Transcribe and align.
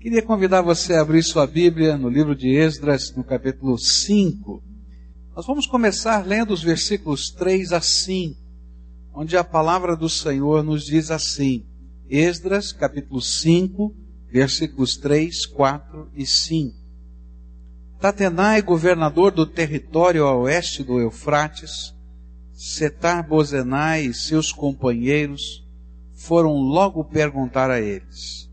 Queria 0.00 0.22
convidar 0.22 0.62
você 0.62 0.94
a 0.94 1.00
abrir 1.00 1.24
sua 1.24 1.44
Bíblia 1.44 1.98
no 1.98 2.08
livro 2.08 2.32
de 2.32 2.54
Esdras, 2.54 3.12
no 3.16 3.24
capítulo 3.24 3.76
5. 3.76 4.62
Nós 5.34 5.44
vamos 5.44 5.66
começar 5.66 6.24
lendo 6.24 6.54
os 6.54 6.62
versículos 6.62 7.30
3 7.32 7.72
a 7.72 7.80
5, 7.80 8.38
onde 9.12 9.36
a 9.36 9.42
palavra 9.42 9.96
do 9.96 10.08
Senhor 10.08 10.62
nos 10.62 10.84
diz 10.84 11.10
assim: 11.10 11.66
Esdras, 12.08 12.70
capítulo 12.70 13.20
5, 13.20 13.92
versículos 14.30 14.96
3, 14.96 15.46
4 15.46 16.12
e 16.14 16.24
5. 16.24 16.76
Tatenai, 18.00 18.62
governador 18.62 19.32
do 19.32 19.44
território 19.44 20.26
a 20.26 20.36
oeste 20.36 20.84
do 20.84 21.00
Eufrates, 21.00 21.92
Setar 22.54 23.28
Bozenai 23.28 24.06
e 24.06 24.14
seus 24.14 24.52
companheiros 24.52 25.66
foram 26.14 26.52
logo 26.52 27.04
perguntar 27.04 27.68
a 27.68 27.80
eles: 27.80 28.47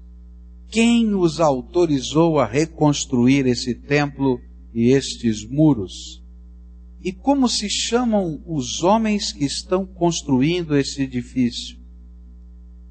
Quem 0.76 1.16
os 1.16 1.39
autorizou 1.39 2.38
a 2.38 2.46
reconstruir 2.46 3.47
esse 3.47 3.74
templo 3.74 4.42
e 4.74 4.92
estes 4.92 5.50
muros? 5.50 6.21
E 7.01 7.14
como 7.14 7.48
se 7.48 7.70
chamam 7.70 8.43
os 8.46 8.84
homens 8.84 9.32
que 9.32 9.46
estão 9.46 9.86
construindo 9.86 10.75
esse 10.75 11.04
edifício? 11.04 11.79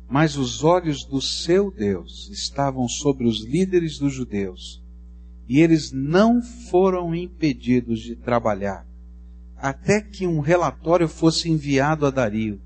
Mas 0.09 0.35
os 0.35 0.65
olhos 0.65 1.05
do 1.05 1.21
seu 1.21 1.71
Deus 1.71 2.31
estavam 2.31 2.89
sobre 2.89 3.27
os 3.27 3.45
líderes 3.45 3.99
dos 3.99 4.15
judeus, 4.15 4.83
e 5.47 5.61
eles 5.61 5.93
não 5.93 6.41
foram 6.71 7.15
impedidos 7.15 8.01
de 8.01 8.17
trabalhar 8.17 8.89
até 9.59 10.01
que 10.01 10.27
um 10.27 10.41
relatório 10.41 11.07
fosse 11.07 11.51
enviado 11.51 12.07
a 12.07 12.11
Dario 12.11 12.63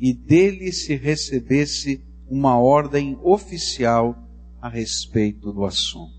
e 0.00 0.14
dele 0.14 0.72
se 0.72 0.94
recebesse 0.94 2.02
uma 2.26 2.58
ordem 2.58 3.18
oficial 3.22 4.21
a 4.62 4.68
respeito 4.68 5.52
do 5.52 5.64
assunto. 5.64 6.14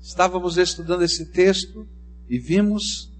Estávamos 0.00 0.56
estudando 0.56 1.02
esse 1.02 1.26
texto 1.26 1.84
e 2.28 2.38
vimos 2.38 3.10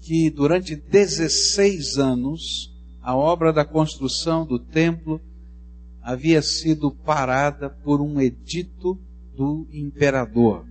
que 0.00 0.28
durante 0.28 0.74
16 0.74 1.96
anos 1.96 2.74
a 3.00 3.14
obra 3.16 3.52
da 3.52 3.64
construção 3.64 4.44
do 4.44 4.58
templo 4.58 5.20
havia 6.02 6.42
sido 6.42 6.90
parada 6.90 7.70
por 7.70 8.00
um 8.00 8.20
edito 8.20 8.98
do 9.36 9.68
imperador. 9.72 10.66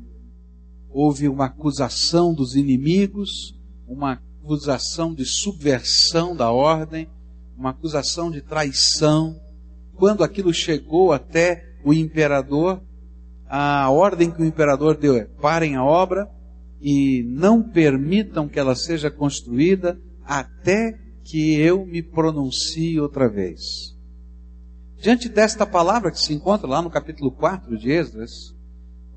Houve 0.89 1.29
uma 1.29 1.45
acusação 1.45 2.33
dos 2.33 2.55
inimigos, 2.55 3.57
uma 3.87 4.21
acusação 4.41 5.13
de 5.13 5.25
subversão 5.25 6.35
da 6.35 6.51
ordem, 6.51 7.07
uma 7.57 7.69
acusação 7.69 8.29
de 8.29 8.41
traição. 8.41 9.39
Quando 9.95 10.23
aquilo 10.23 10.53
chegou 10.53 11.13
até 11.13 11.77
o 11.83 11.93
imperador, 11.93 12.81
a 13.47 13.89
ordem 13.89 14.31
que 14.31 14.41
o 14.41 14.45
imperador 14.45 14.97
deu 14.97 15.15
é: 15.15 15.25
parem 15.41 15.75
a 15.75 15.83
obra 15.83 16.29
e 16.81 17.23
não 17.27 17.61
permitam 17.61 18.47
que 18.47 18.59
ela 18.59 18.75
seja 18.75 19.09
construída 19.09 19.99
até 20.23 20.99
que 21.23 21.59
eu 21.59 21.85
me 21.85 22.01
pronuncie 22.01 22.99
outra 22.99 23.27
vez. 23.29 23.95
Diante 24.97 25.29
desta 25.29 25.65
palavra 25.65 26.11
que 26.11 26.19
se 26.19 26.33
encontra 26.33 26.67
lá 26.67 26.81
no 26.81 26.89
capítulo 26.89 27.31
4 27.31 27.77
de 27.77 27.91
Esdras, 27.91 28.55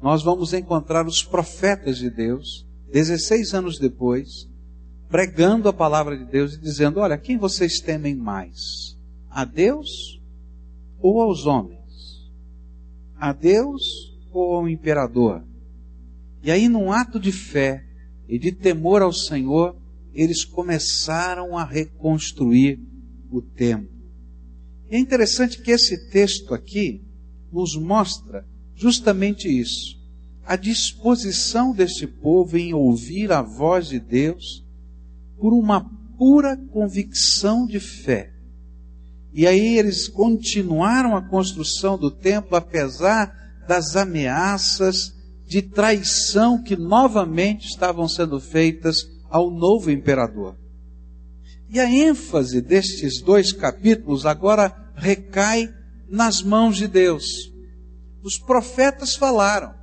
nós 0.03 0.23
vamos 0.23 0.53
encontrar 0.53 1.07
os 1.07 1.23
profetas 1.23 1.99
de 1.99 2.11
Deus, 2.11 2.67
16 2.93 3.55
anos 3.55 3.79
depois, 3.79 4.49
pregando 5.09 5.69
a 5.69 5.73
palavra 5.73 6.17
de 6.17 6.25
Deus 6.25 6.55
e 6.55 6.61
dizendo: 6.61 7.01
Olha, 7.01 7.19
quem 7.19 7.37
vocês 7.37 7.81
temem 7.81 8.15
mais? 8.15 8.97
A 9.31 9.45
Deus 9.45 10.21
ou 11.01 11.21
aos 11.21 11.47
homens? 11.47 11.79
A 13.17 13.33
Deus 13.33 14.08
ou 14.33 14.55
ao 14.55 14.69
imperador? 14.69 15.45
E 16.43 16.51
aí, 16.51 16.69
num 16.69 16.93
ato 16.93 17.19
de 17.19 17.33
fé 17.33 17.85
e 18.29 18.39
de 18.39 18.53
temor 18.53 19.03
ao 19.03 19.13
Senhor, 19.13 19.77
eles 20.13 20.45
começaram 20.45 21.57
a 21.57 21.65
reconstruir 21.65 22.81
o 23.31 23.43
templo. 23.43 23.99
E 24.91 24.97
é 24.97 24.99
interessante 24.99 25.61
que 25.63 25.71
esse 25.71 26.11
texto 26.11 26.55
aqui 26.55 27.05
nos 27.53 27.77
mostra 27.77 28.47
justamente 28.75 29.49
isso. 29.49 29.99
A 30.45 30.57
disposição 30.57 31.75
deste 31.75 32.07
povo 32.07 32.57
em 32.57 32.73
ouvir 32.73 33.33
a 33.33 33.43
voz 33.43 33.89
de 33.89 34.01
Deus 34.01 34.65
por 35.37 35.53
uma 35.53 35.85
pura 36.17 36.57
convicção 36.57 37.67
de 37.67 37.79
fé. 37.79 38.33
E 39.33 39.47
aí 39.47 39.77
eles 39.79 40.09
continuaram 40.09 41.17
a 41.17 41.23
construção 41.23 41.99
do 41.99 42.11
templo 42.11 42.57
apesar 42.57 43.33
das 43.69 43.95
ameaças 43.95 45.13
de 45.47 45.61
traição 45.61 46.63
que 46.63 46.75
novamente 46.75 47.69
estavam 47.69 48.09
sendo 48.09 48.41
feitas 48.41 48.97
ao 49.29 49.51
novo 49.51 49.91
imperador. 49.91 50.57
E 51.69 51.79
a 51.79 51.85
ênfase 51.85 52.63
destes 52.63 53.21
dois 53.21 53.53
capítulos 53.53 54.25
agora 54.25 54.75
recai 54.97 55.69
nas 56.09 56.43
mãos 56.43 56.79
de 56.79 56.89
Deus. 56.89 57.53
Os 58.23 58.39
profetas 58.39 59.15
falaram, 59.15 59.75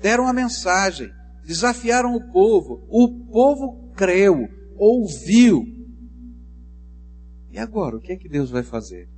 deram 0.00 0.26
a 0.26 0.32
mensagem, 0.32 1.10
desafiaram 1.44 2.14
o 2.14 2.32
povo, 2.32 2.86
o 2.88 3.26
povo 3.30 3.92
creu, 3.94 4.48
ouviu. 4.76 5.64
E 7.50 7.58
agora, 7.58 7.96
o 7.96 8.00
que 8.00 8.12
é 8.12 8.16
que 8.16 8.28
Deus 8.28 8.50
vai 8.50 8.62
fazer? 8.62 9.08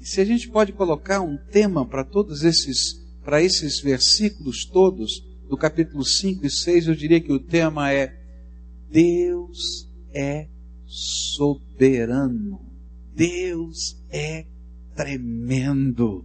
E 0.00 0.04
se 0.04 0.20
a 0.20 0.24
gente 0.24 0.48
pode 0.48 0.72
colocar 0.72 1.20
um 1.20 1.36
tema 1.52 1.86
para 1.86 2.04
todos 2.04 2.42
esses, 2.42 3.01
para 3.24 3.42
esses 3.42 3.80
versículos 3.80 4.64
todos, 4.64 5.24
do 5.48 5.56
capítulo 5.56 6.04
5 6.04 6.46
e 6.46 6.50
6, 6.50 6.88
eu 6.88 6.94
diria 6.94 7.20
que 7.20 7.32
o 7.32 7.38
tema 7.38 7.92
é 7.92 8.18
Deus 8.90 9.88
é 10.12 10.48
soberano. 10.86 12.60
Deus 13.14 13.96
é 14.10 14.46
tremendo. 14.94 16.24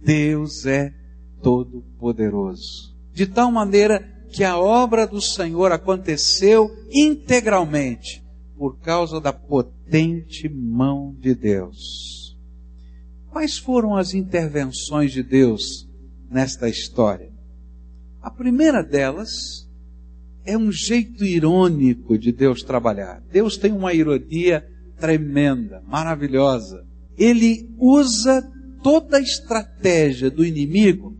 Deus 0.00 0.66
é 0.66 0.94
todo 1.42 1.82
poderoso. 1.98 2.96
De 3.12 3.26
tal 3.26 3.50
maneira 3.50 4.00
que 4.30 4.44
a 4.44 4.58
obra 4.58 5.06
do 5.06 5.20
Senhor 5.20 5.72
aconteceu 5.72 6.70
integralmente 6.90 8.22
por 8.56 8.78
causa 8.80 9.20
da 9.20 9.32
potente 9.32 10.48
mão 10.48 11.16
de 11.18 11.34
Deus. 11.34 12.36
Quais 13.30 13.58
foram 13.58 13.96
as 13.96 14.14
intervenções 14.14 15.12
de 15.12 15.22
Deus 15.22 15.87
nesta 16.30 16.68
história? 16.68 17.30
A 18.20 18.30
primeira 18.30 18.82
delas 18.82 19.68
é 20.44 20.56
um 20.56 20.72
jeito 20.72 21.24
irônico 21.24 22.18
de 22.18 22.32
Deus 22.32 22.62
trabalhar. 22.62 23.22
Deus 23.30 23.56
tem 23.56 23.72
uma 23.72 23.92
ironia 23.92 24.66
tremenda, 24.98 25.82
maravilhosa. 25.86 26.86
Ele 27.16 27.68
usa 27.78 28.42
toda 28.82 29.18
a 29.18 29.20
estratégia 29.20 30.30
do 30.30 30.44
inimigo, 30.44 31.16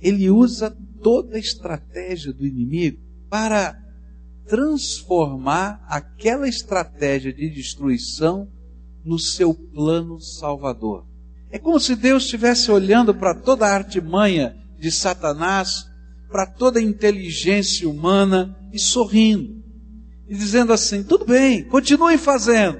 ele 0.00 0.30
usa 0.30 0.70
toda 1.02 1.36
a 1.36 1.40
estratégia 1.40 2.32
do 2.32 2.46
inimigo 2.46 2.98
para 3.28 3.76
transformar 4.46 5.84
aquela 5.88 6.48
estratégia 6.48 7.32
de 7.32 7.50
destruição 7.50 8.48
no 9.04 9.18
seu 9.18 9.54
plano 9.54 10.20
salvador. 10.20 11.07
É 11.50 11.58
como 11.58 11.80
se 11.80 11.96
Deus 11.96 12.24
estivesse 12.24 12.70
olhando 12.70 13.14
para 13.14 13.34
toda 13.34 13.66
a 13.66 13.74
artimanha 13.74 14.56
de 14.78 14.90
Satanás, 14.90 15.86
para 16.30 16.46
toda 16.46 16.78
a 16.78 16.82
inteligência 16.82 17.88
humana 17.88 18.56
e 18.72 18.78
sorrindo. 18.78 19.62
E 20.28 20.34
dizendo 20.34 20.72
assim: 20.72 21.02
tudo 21.02 21.24
bem, 21.24 21.64
continuem 21.64 22.18
fazendo, 22.18 22.78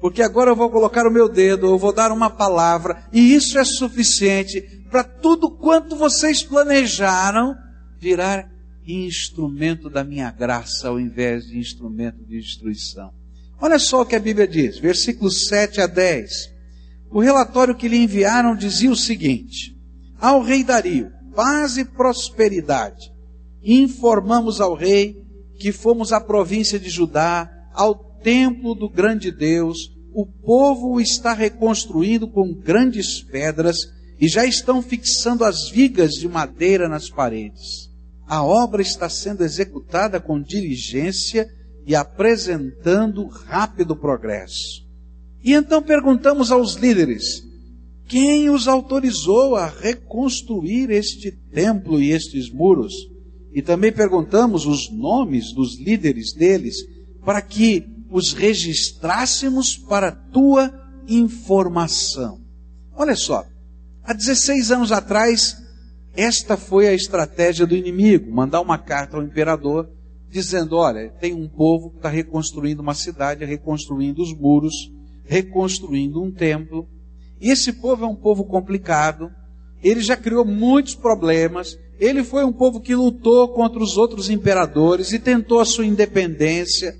porque 0.00 0.22
agora 0.22 0.50
eu 0.50 0.56
vou 0.56 0.70
colocar 0.70 1.06
o 1.06 1.12
meu 1.12 1.28
dedo, 1.28 1.66
eu 1.66 1.78
vou 1.78 1.92
dar 1.92 2.10
uma 2.10 2.30
palavra, 2.30 3.04
e 3.12 3.34
isso 3.34 3.58
é 3.58 3.64
suficiente 3.64 4.60
para 4.90 5.04
tudo 5.04 5.50
quanto 5.50 5.94
vocês 5.96 6.42
planejaram 6.42 7.54
virar 8.00 8.48
instrumento 8.86 9.90
da 9.90 10.02
minha 10.02 10.30
graça 10.30 10.88
ao 10.88 10.98
invés 10.98 11.46
de 11.46 11.58
instrumento 11.58 12.24
de 12.24 12.40
destruição. 12.40 13.12
Olha 13.60 13.78
só 13.78 14.02
o 14.02 14.06
que 14.06 14.16
a 14.16 14.20
Bíblia 14.20 14.46
diz, 14.46 14.78
versículos 14.78 15.46
7 15.46 15.80
a 15.80 15.86
10. 15.86 16.57
O 17.10 17.20
relatório 17.20 17.74
que 17.74 17.88
lhe 17.88 17.96
enviaram 17.96 18.54
dizia 18.54 18.90
o 18.90 18.96
seguinte: 18.96 19.76
Ao 20.18 20.42
rei 20.42 20.62
Dario, 20.62 21.10
paz 21.34 21.76
e 21.76 21.84
prosperidade. 21.84 23.12
Informamos 23.62 24.60
ao 24.60 24.74
rei 24.74 25.16
que 25.58 25.72
fomos 25.72 26.12
à 26.12 26.20
província 26.20 26.78
de 26.78 26.88
Judá, 26.88 27.50
ao 27.72 27.94
templo 28.22 28.74
do 28.74 28.88
grande 28.88 29.30
Deus, 29.30 29.78
o 30.12 30.26
povo 30.26 31.00
está 31.00 31.32
reconstruindo 31.32 32.28
com 32.28 32.52
grandes 32.52 33.22
pedras 33.22 33.76
e 34.20 34.28
já 34.28 34.44
estão 34.44 34.82
fixando 34.82 35.44
as 35.44 35.68
vigas 35.68 36.12
de 36.12 36.28
madeira 36.28 36.88
nas 36.88 37.08
paredes. 37.08 37.88
A 38.26 38.44
obra 38.44 38.82
está 38.82 39.08
sendo 39.08 39.44
executada 39.44 40.20
com 40.20 40.40
diligência 40.40 41.48
e 41.86 41.94
apresentando 41.94 43.26
rápido 43.26 43.96
progresso. 43.96 44.87
E 45.42 45.52
então 45.52 45.82
perguntamos 45.82 46.50
aos 46.50 46.74
líderes: 46.74 47.44
quem 48.06 48.48
os 48.50 48.66
autorizou 48.66 49.54
a 49.54 49.66
reconstruir 49.66 50.90
este 50.90 51.30
templo 51.30 52.00
e 52.00 52.10
estes 52.10 52.50
muros? 52.50 52.94
E 53.52 53.62
também 53.62 53.92
perguntamos 53.92 54.66
os 54.66 54.90
nomes 54.90 55.52
dos 55.52 55.78
líderes 55.78 56.32
deles, 56.32 56.76
para 57.24 57.40
que 57.42 57.84
os 58.10 58.32
registrássemos 58.32 59.76
para 59.76 60.10
tua 60.10 60.72
informação. 61.06 62.40
Olha 62.94 63.14
só, 63.14 63.44
há 64.02 64.12
16 64.12 64.70
anos 64.70 64.92
atrás, 64.92 65.56
esta 66.14 66.56
foi 66.56 66.88
a 66.88 66.94
estratégia 66.94 67.66
do 67.66 67.76
inimigo: 67.76 68.34
mandar 68.34 68.60
uma 68.60 68.78
carta 68.78 69.16
ao 69.16 69.22
imperador 69.22 69.88
dizendo: 70.30 70.76
olha, 70.76 71.10
tem 71.20 71.34
um 71.34 71.48
povo 71.48 71.90
que 71.90 71.96
está 71.96 72.08
reconstruindo 72.08 72.82
uma 72.82 72.94
cidade, 72.94 73.44
reconstruindo 73.44 74.22
os 74.22 74.32
muros, 74.32 74.74
reconstruindo 75.28 76.22
um 76.22 76.32
templo. 76.32 76.88
E 77.40 77.50
esse 77.50 77.74
povo 77.74 78.04
é 78.04 78.08
um 78.08 78.16
povo 78.16 78.44
complicado, 78.44 79.30
ele 79.82 80.00
já 80.00 80.16
criou 80.16 80.44
muitos 80.44 80.96
problemas, 80.96 81.78
ele 82.00 82.24
foi 82.24 82.44
um 82.44 82.52
povo 82.52 82.80
que 82.80 82.94
lutou 82.94 83.48
contra 83.48 83.80
os 83.80 83.96
outros 83.96 84.30
imperadores 84.30 85.12
e 85.12 85.18
tentou 85.18 85.60
a 85.60 85.64
sua 85.64 85.86
independência. 85.86 86.96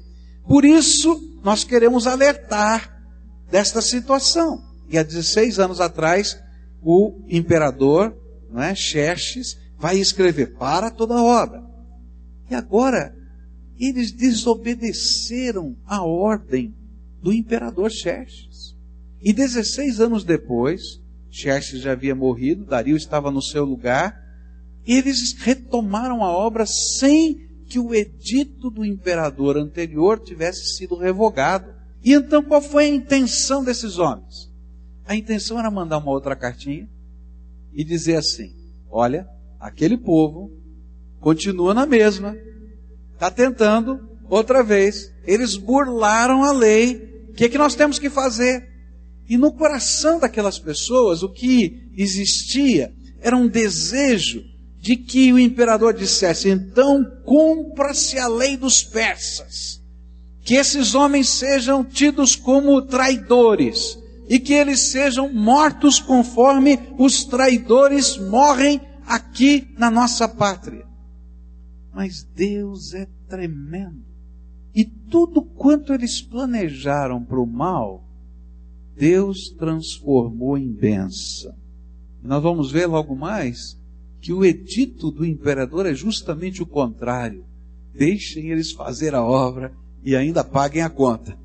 Por 0.47 0.65
isso, 0.65 1.21
nós 1.43 1.65
queremos 1.65 2.07
alertar 2.07 3.03
desta 3.51 3.81
situação. 3.81 4.63
E 4.89 4.97
há 4.97 5.03
16 5.03 5.59
anos 5.59 5.81
atrás, 5.81 6.39
o 6.83 7.21
imperador, 7.29 8.17
não 8.51 8.63
é, 8.63 8.75
Xerxes, 8.75 9.57
vai 9.79 9.99
escrever 9.99 10.57
para 10.57 10.91
toda 10.91 11.15
a 11.15 11.23
obra. 11.23 11.63
E 12.51 12.55
agora, 12.55 13.15
eles 13.79 14.11
desobedeceram 14.11 15.77
a 15.87 16.03
ordem 16.03 16.75
do 17.23 17.33
imperador 17.33 17.91
Xerxes. 17.91 18.77
E 19.21 19.33
16 19.33 20.01
anos 20.01 20.25
depois, 20.25 21.01
Xerxes 21.31 21.81
já 21.81 21.93
havia 21.93 22.15
morrido, 22.15 22.65
Dario 22.65 22.97
estava 22.97 23.31
no 23.31 23.43
seu 23.43 23.65
lugar, 23.65 24.19
eles 24.87 25.35
retomaram 25.35 26.25
a 26.25 26.31
obra 26.31 26.65
sem 26.67 27.47
que 27.69 27.79
o 27.79 27.95
edito 27.95 28.71
do 28.71 28.85
imperador 28.85 29.59
anterior 29.59 30.19
tivesse 30.19 30.77
sido 30.77 30.97
revogado. 30.97 31.75
E 32.03 32.15
então 32.15 32.43
qual 32.43 32.63
foi 32.63 32.85
a 32.85 32.89
intenção 32.89 33.63
desses 33.63 33.99
homens? 33.99 34.51
A 35.05 35.15
intenção 35.15 35.59
era 35.59 35.71
mandar 35.71 35.99
uma 35.99 36.11
outra 36.11 36.35
cartinha 36.35 36.89
e 37.73 37.85
dizer 37.85 38.17
assim: 38.17 38.55
olha, 38.91 39.29
aquele 39.61 39.99
povo 39.99 40.51
continua 41.21 41.75
na 41.75 41.85
mesma, 41.85 42.37
está 43.13 43.31
tentando 43.31 44.18
outra 44.29 44.63
vez, 44.63 45.13
eles 45.25 45.57
burlaram 45.57 46.43
a 46.45 46.53
lei, 46.53 47.27
o 47.31 47.33
que 47.35 47.45
é 47.45 47.49
que 47.49 47.59
nós 47.59 47.75
temos 47.75 47.99
que 47.99 48.11
fazer? 48.11 48.67
E 49.29 49.37
no 49.37 49.53
coração 49.53 50.19
daquelas 50.19 50.59
pessoas, 50.59 51.23
o 51.23 51.29
que 51.29 51.91
existia 51.97 52.93
era 53.21 53.37
um 53.37 53.47
desejo 53.47 54.43
de 54.81 54.97
que 54.97 55.33
o 55.33 55.39
imperador 55.39 55.93
dissesse: 55.93 56.49
então 56.49 57.05
cumpra-se 57.25 58.19
a 58.19 58.27
lei 58.27 58.57
dos 58.57 58.83
persas, 58.83 59.83
que 60.43 60.55
esses 60.55 60.95
homens 60.95 61.29
sejam 61.29 61.85
tidos 61.85 62.35
como 62.35 62.81
traidores 62.83 63.99
e 64.29 64.39
que 64.39 64.55
eles 64.55 64.91
sejam 64.91 65.33
mortos 65.33 66.01
conforme 66.01 66.79
os 66.99 67.25
traidores 67.25 68.17
morrem 68.17 68.81
aqui 69.07 69.75
na 69.77 69.91
nossa 69.91 70.29
pátria. 70.29 70.87
Mas 71.93 72.23
Deus 72.23 72.95
é 72.95 73.07
tremendo. 73.29 74.08
E 74.75 74.85
tudo 74.85 75.43
quanto 75.43 75.93
eles 75.93 76.21
planejaram 76.21 77.25
para 77.25 77.41
o 77.41 77.47
mal, 77.47 78.05
Deus 78.97 79.51
transformou 79.57 80.59
em 80.59 80.73
bênção. 80.73 81.55
nós 82.23 82.43
vamos 82.43 82.71
ver 82.71 82.87
logo 82.87 83.15
mais 83.15 83.79
que 84.21 84.33
o 84.33 84.45
edito 84.45 85.11
do 85.11 85.25
imperador 85.25 85.87
é 85.87 85.95
justamente 85.95 86.63
o 86.63 86.67
contrário. 86.67 87.45
Deixem 87.95 88.51
eles 88.51 88.73
fazer 88.73 89.15
a 89.15 89.25
obra 89.25 89.73
e 90.03 90.17
ainda 90.17 90.43
paguem 90.43 90.83
a 90.83 90.91
conta. 90.91 91.39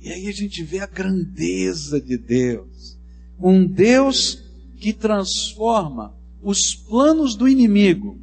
E 0.00 0.10
aí 0.10 0.26
a 0.26 0.32
gente 0.32 0.64
vê 0.64 0.80
a 0.80 0.86
grandeza 0.86 2.00
de 2.00 2.18
Deus. 2.18 2.98
Um 3.38 3.64
Deus 3.64 4.42
que 4.78 4.92
transforma 4.92 6.12
os 6.42 6.74
planos 6.74 7.36
do 7.36 7.48
inimigo 7.48 8.18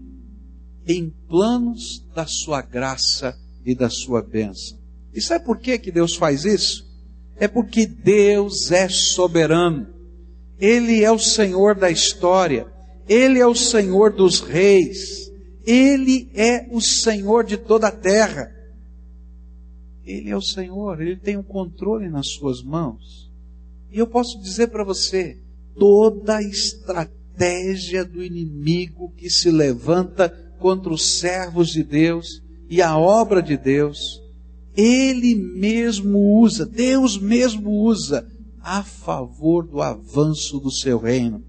em 0.85 1.09
planos 1.27 2.05
da 2.13 2.25
sua 2.25 2.61
graça 2.61 3.33
e 3.69 3.75
da 3.75 3.89
sua 3.89 4.21
bênção. 4.21 4.79
E 5.13 5.21
sabe 5.21 5.45
por 5.45 5.59
que, 5.59 5.77
que 5.77 5.91
Deus 5.91 6.15
faz 6.15 6.43
isso? 6.43 6.87
É 7.35 7.47
porque 7.47 7.85
Deus 7.85 8.71
é 8.71 8.89
soberano. 8.89 9.87
Ele 10.59 11.03
é 11.03 11.11
o 11.11 11.19
Senhor 11.19 11.75
da 11.75 11.91
história. 11.91 12.65
Ele 13.07 13.39
é 13.39 13.45
o 13.45 13.55
Senhor 13.55 14.11
dos 14.11 14.39
reis. 14.39 15.31
Ele 15.65 16.31
é 16.33 16.67
o 16.71 16.81
Senhor 16.81 17.43
de 17.43 17.57
toda 17.57 17.87
a 17.87 17.91
terra. 17.91 18.51
Ele 20.03 20.31
é 20.31 20.35
o 20.35 20.41
Senhor, 20.41 20.99
ele 20.99 21.17
tem 21.17 21.37
o 21.37 21.41
um 21.41 21.43
controle 21.43 22.09
nas 22.09 22.29
suas 22.29 22.63
mãos. 22.63 23.31
E 23.91 23.99
eu 23.99 24.07
posso 24.07 24.41
dizer 24.41 24.69
para 24.69 24.83
você, 24.83 25.37
toda 25.77 26.37
a 26.37 26.41
estratégia 26.41 28.03
do 28.03 28.23
inimigo 28.23 29.13
que 29.15 29.29
se 29.29 29.51
levanta 29.51 30.29
contra 30.59 30.91
os 30.91 31.19
servos 31.19 31.69
de 31.69 31.83
Deus 31.83 32.41
e 32.69 32.81
a 32.81 32.97
obra 32.97 33.41
de 33.41 33.57
Deus, 33.57 34.21
ele 34.75 35.35
mesmo 35.35 36.39
usa, 36.39 36.65
Deus 36.65 37.17
mesmo 37.17 37.71
usa 37.71 38.27
a 38.61 38.83
favor 38.83 39.65
do 39.65 39.81
avanço 39.81 40.59
do 40.59 40.71
seu 40.71 40.99
reino 40.99 41.43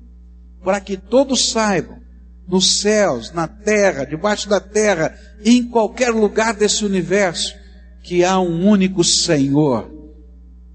para 0.63 0.81
que 0.81 0.97
todos 0.97 1.51
saibam, 1.51 1.99
nos 2.47 2.81
céus, 2.81 3.33
na 3.33 3.47
terra, 3.47 4.05
debaixo 4.05 4.49
da 4.49 4.61
terra, 4.61 5.17
em 5.45 5.63
qualquer 5.63 6.11
lugar 6.11 6.55
desse 6.55 6.85
universo, 6.85 7.55
que 8.03 8.25
há 8.25 8.41
um 8.41 8.69
único 8.69 9.05
Senhor. 9.05 9.89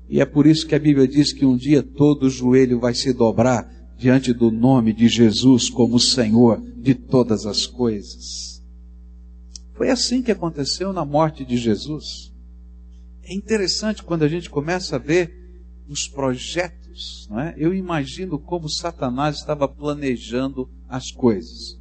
E 0.10 0.22
é 0.22 0.26
por 0.26 0.48
isso 0.48 0.66
que 0.66 0.76
a 0.76 0.80
Bíblia 0.80 1.08
diz 1.08 1.34
que 1.34 1.46
um 1.46 1.58
dia 1.58 1.84
todo 1.84 2.30
joelho 2.30 2.80
vai 2.80 2.94
se 2.94 3.12
dobrar 3.12 3.70
diante 3.98 4.34
do 4.34 4.52
nome 4.52 4.94
de 4.94 5.08
Jesus 5.08 5.70
como 5.70 6.00
Senhor 6.00 6.62
de 6.78 6.94
todas 6.94 7.46
as 7.46 7.66
coisas. 7.66 8.55
Foi 9.76 9.90
assim 9.90 10.22
que 10.22 10.32
aconteceu 10.32 10.94
na 10.94 11.06
morte 11.06 11.46
de 11.46 11.58
Jesus. 11.58 12.34
É 13.24 13.34
interessante 13.34 14.04
quando 14.04 14.24
a 14.24 14.28
gente 14.28 14.50
começa 14.50 14.96
a 14.96 15.00
ver 15.00 15.34
os 15.88 16.08
projetos. 16.08 17.28
Não 17.30 17.40
é? 17.40 17.54
Eu 17.58 17.74
imagino 17.74 18.40
como 18.40 18.70
Satanás 18.70 19.38
estava 19.38 19.68
planejando 19.68 20.70
as 20.88 21.12
coisas. 21.12 21.78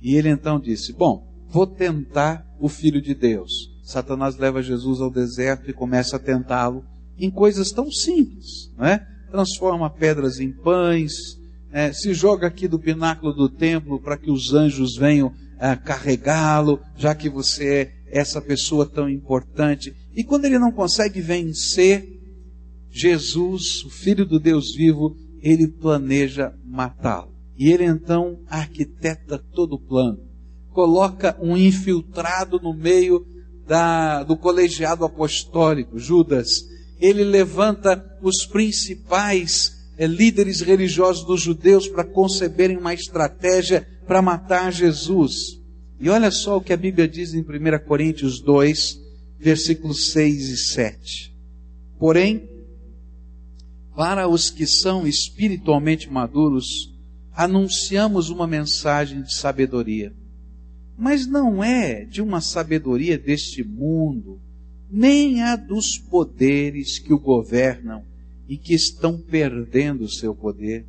E 0.00 0.14
ele 0.14 0.28
então 0.28 0.60
disse: 0.60 0.92
Bom, 0.92 1.26
vou 1.48 1.66
tentar 1.66 2.46
o 2.60 2.68
Filho 2.68 3.00
de 3.00 3.14
Deus. 3.14 3.50
Satanás 3.82 4.36
leva 4.36 4.62
Jesus 4.62 5.00
ao 5.00 5.10
deserto 5.10 5.70
e 5.70 5.74
começa 5.74 6.16
a 6.16 6.20
tentá-lo 6.20 6.84
em 7.18 7.30
coisas 7.30 7.70
tão 7.70 7.90
simples, 7.90 8.72
não 8.76 8.86
é? 8.86 9.06
Transforma 9.30 9.90
pedras 9.90 10.38
em 10.38 10.52
pães, 10.52 11.12
é, 11.70 11.92
se 11.92 12.12
joga 12.12 12.46
aqui 12.46 12.68
do 12.68 12.78
pináculo 12.78 13.32
do 13.32 13.48
templo 13.48 14.00
para 14.00 14.16
que 14.16 14.30
os 14.30 14.52
anjos 14.52 14.96
venham 14.96 15.32
carregá-lo, 15.76 16.80
já 16.96 17.14
que 17.14 17.28
você 17.28 17.64
é 17.66 18.20
essa 18.20 18.40
pessoa 18.40 18.84
tão 18.84 19.08
importante. 19.08 19.94
E 20.14 20.24
quando 20.24 20.44
ele 20.44 20.58
não 20.58 20.72
consegue 20.72 21.20
vencer, 21.20 22.20
Jesus, 22.90 23.84
o 23.84 23.90
Filho 23.90 24.26
do 24.26 24.38
Deus 24.38 24.74
vivo, 24.74 25.16
ele 25.40 25.66
planeja 25.66 26.52
matá-lo. 26.64 27.32
E 27.56 27.70
ele 27.70 27.84
então 27.84 28.40
arquiteta 28.48 29.38
todo 29.38 29.74
o 29.74 29.80
plano. 29.80 30.18
Coloca 30.70 31.36
um 31.40 31.56
infiltrado 31.56 32.58
no 32.60 32.74
meio 32.74 33.24
da, 33.66 34.22
do 34.22 34.36
colegiado 34.36 35.04
apostólico, 35.04 35.98
Judas. 35.98 36.64
Ele 36.98 37.24
levanta 37.24 38.04
os 38.22 38.44
principais 38.46 39.81
líderes 39.98 40.60
religiosos 40.60 41.24
dos 41.24 41.40
judeus 41.40 41.88
para 41.88 42.04
conceberem 42.04 42.76
uma 42.76 42.94
estratégia 42.94 43.86
para 44.06 44.22
matar 44.22 44.72
Jesus. 44.72 45.60
E 46.00 46.08
olha 46.08 46.30
só 46.30 46.56
o 46.56 46.60
que 46.60 46.72
a 46.72 46.76
Bíblia 46.76 47.06
diz 47.06 47.34
em 47.34 47.40
1 47.40 47.44
Coríntios 47.86 48.40
2, 48.40 49.00
versículos 49.38 50.10
6 50.12 50.48
e 50.48 50.56
7. 50.56 51.36
Porém, 51.98 52.48
para 53.94 54.26
os 54.26 54.50
que 54.50 54.66
são 54.66 55.06
espiritualmente 55.06 56.10
maduros, 56.10 56.92
anunciamos 57.32 58.30
uma 58.30 58.46
mensagem 58.46 59.22
de 59.22 59.34
sabedoria. 59.34 60.12
Mas 60.96 61.26
não 61.26 61.62
é 61.62 62.04
de 62.04 62.20
uma 62.20 62.40
sabedoria 62.40 63.18
deste 63.18 63.62
mundo, 63.62 64.40
nem 64.90 65.42
a 65.42 65.56
dos 65.56 65.98
poderes 65.98 66.98
que 66.98 67.12
o 67.12 67.18
governam 67.18 68.04
e 68.48 68.56
que 68.56 68.74
estão 68.74 69.18
perdendo 69.18 70.04
o 70.04 70.10
seu 70.10 70.34
poder. 70.34 70.86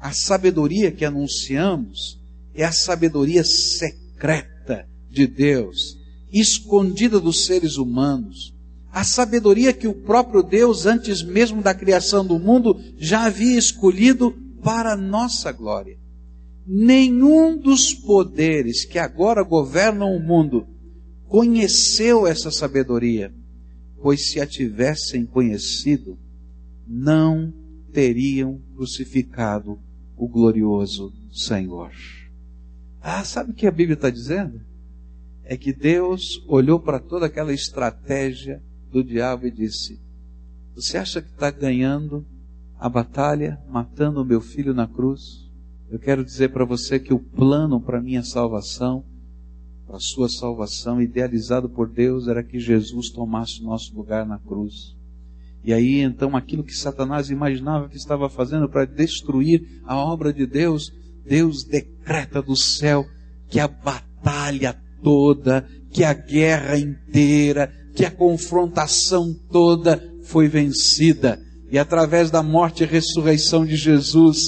A 0.00 0.12
sabedoria 0.12 0.90
que 0.90 1.04
anunciamos 1.04 2.18
é 2.54 2.64
a 2.64 2.72
sabedoria 2.72 3.44
secreta 3.44 4.88
de 5.10 5.26
Deus, 5.26 5.98
escondida 6.32 7.20
dos 7.20 7.44
seres 7.44 7.76
humanos, 7.76 8.54
A 8.92 9.04
sabedoria 9.04 9.72
que 9.72 9.86
o 9.86 9.94
próprio 9.94 10.42
Deus, 10.42 10.84
antes 10.84 11.22
mesmo 11.22 11.62
da 11.62 11.72
criação 11.72 12.26
do 12.26 12.38
mundo, 12.38 12.76
já 12.98 13.26
havia 13.26 13.56
escolhido 13.56 14.32
para 14.62 14.96
nossa 14.96 15.52
glória. 15.52 15.96
Nenhum 16.66 17.56
dos 17.56 17.94
poderes 17.94 18.84
que 18.84 18.98
agora 18.98 19.42
governam 19.42 20.14
o 20.14 20.20
mundo 20.20 20.66
conheceu 21.28 22.26
essa 22.26 22.50
sabedoria, 22.50 23.32
pois 24.02 24.30
se 24.30 24.40
a 24.40 24.46
tivessem 24.46 25.24
conhecido, 25.24 26.18
não 26.92 27.54
teriam 27.92 28.60
crucificado 28.74 29.78
o 30.16 30.26
glorioso 30.26 31.12
Senhor. 31.32 31.92
Ah, 33.00 33.24
sabe 33.24 33.52
o 33.52 33.54
que 33.54 33.66
a 33.68 33.70
Bíblia 33.70 33.94
está 33.94 34.10
dizendo? 34.10 34.60
É 35.44 35.56
que 35.56 35.72
Deus 35.72 36.44
olhou 36.48 36.80
para 36.80 36.98
toda 36.98 37.26
aquela 37.26 37.52
estratégia 37.52 38.60
do 38.90 39.04
diabo 39.04 39.46
e 39.46 39.52
disse: 39.52 40.00
Você 40.74 40.98
acha 40.98 41.22
que 41.22 41.30
está 41.30 41.50
ganhando 41.52 42.26
a 42.76 42.88
batalha, 42.88 43.60
matando 43.68 44.20
o 44.20 44.24
meu 44.24 44.40
filho 44.40 44.74
na 44.74 44.88
cruz? 44.88 45.48
Eu 45.88 45.98
quero 45.98 46.24
dizer 46.24 46.52
para 46.52 46.64
você 46.64 46.98
que 46.98 47.14
o 47.14 47.20
plano 47.20 47.80
para 47.80 48.02
minha 48.02 48.22
salvação, 48.22 49.04
para 49.86 49.98
sua 50.00 50.28
salvação, 50.28 51.00
idealizado 51.00 51.68
por 51.68 51.88
Deus, 51.88 52.26
era 52.26 52.42
que 52.42 52.58
Jesus 52.58 53.10
tomasse 53.10 53.60
o 53.60 53.64
nosso 53.64 53.94
lugar 53.94 54.26
na 54.26 54.38
cruz. 54.38 54.96
E 55.62 55.72
aí 55.72 56.00
então 56.00 56.36
aquilo 56.36 56.64
que 56.64 56.74
Satanás 56.74 57.30
imaginava 57.30 57.88
que 57.88 57.96
estava 57.96 58.28
fazendo 58.28 58.68
para 58.68 58.84
destruir 58.84 59.80
a 59.84 59.96
obra 59.96 60.32
de 60.32 60.46
Deus, 60.46 60.92
Deus 61.26 61.64
decreta 61.64 62.40
do 62.40 62.56
céu 62.56 63.06
que 63.48 63.60
a 63.60 63.68
batalha 63.68 64.80
toda, 65.02 65.66
que 65.90 66.02
a 66.04 66.14
guerra 66.14 66.78
inteira, 66.78 67.72
que 67.94 68.04
a 68.04 68.10
confrontação 68.10 69.34
toda 69.50 70.02
foi 70.24 70.48
vencida. 70.48 71.40
E 71.70 71.78
através 71.78 72.30
da 72.30 72.42
morte 72.42 72.82
e 72.82 72.86
ressurreição 72.86 73.66
de 73.66 73.76
Jesus, 73.76 74.38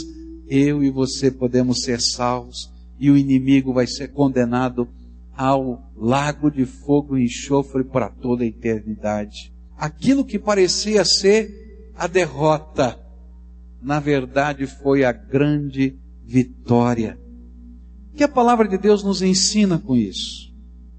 eu 0.49 0.83
e 0.83 0.91
você 0.91 1.31
podemos 1.31 1.83
ser 1.83 2.01
salvos 2.01 2.71
e 2.99 3.11
o 3.11 3.17
inimigo 3.17 3.73
vai 3.73 3.87
ser 3.87 4.09
condenado 4.09 4.89
ao 5.37 5.91
lago 5.97 6.51
de 6.51 6.65
fogo 6.65 7.17
e 7.17 7.25
enxofre 7.25 7.85
para 7.85 8.09
toda 8.09 8.45
a 8.45 8.47
eternidade 8.47 9.52
aquilo 9.83 10.25
que 10.25 10.39
parecia 10.39 11.05
ser 11.05 11.91
a 11.97 12.07
derrota, 12.07 12.97
na 13.83 13.99
verdade 13.99 14.65
foi 14.65 15.05
a 15.05 15.11
grande 15.11 15.99
vitória. 16.25 17.19
O 18.13 18.17
que 18.17 18.23
a 18.23 18.29
palavra 18.29 18.69
de 18.69 18.79
Deus 18.79 19.03
nos 19.03 19.23
ensina 19.23 19.81
com 19.81 19.97
isso? 19.97 20.53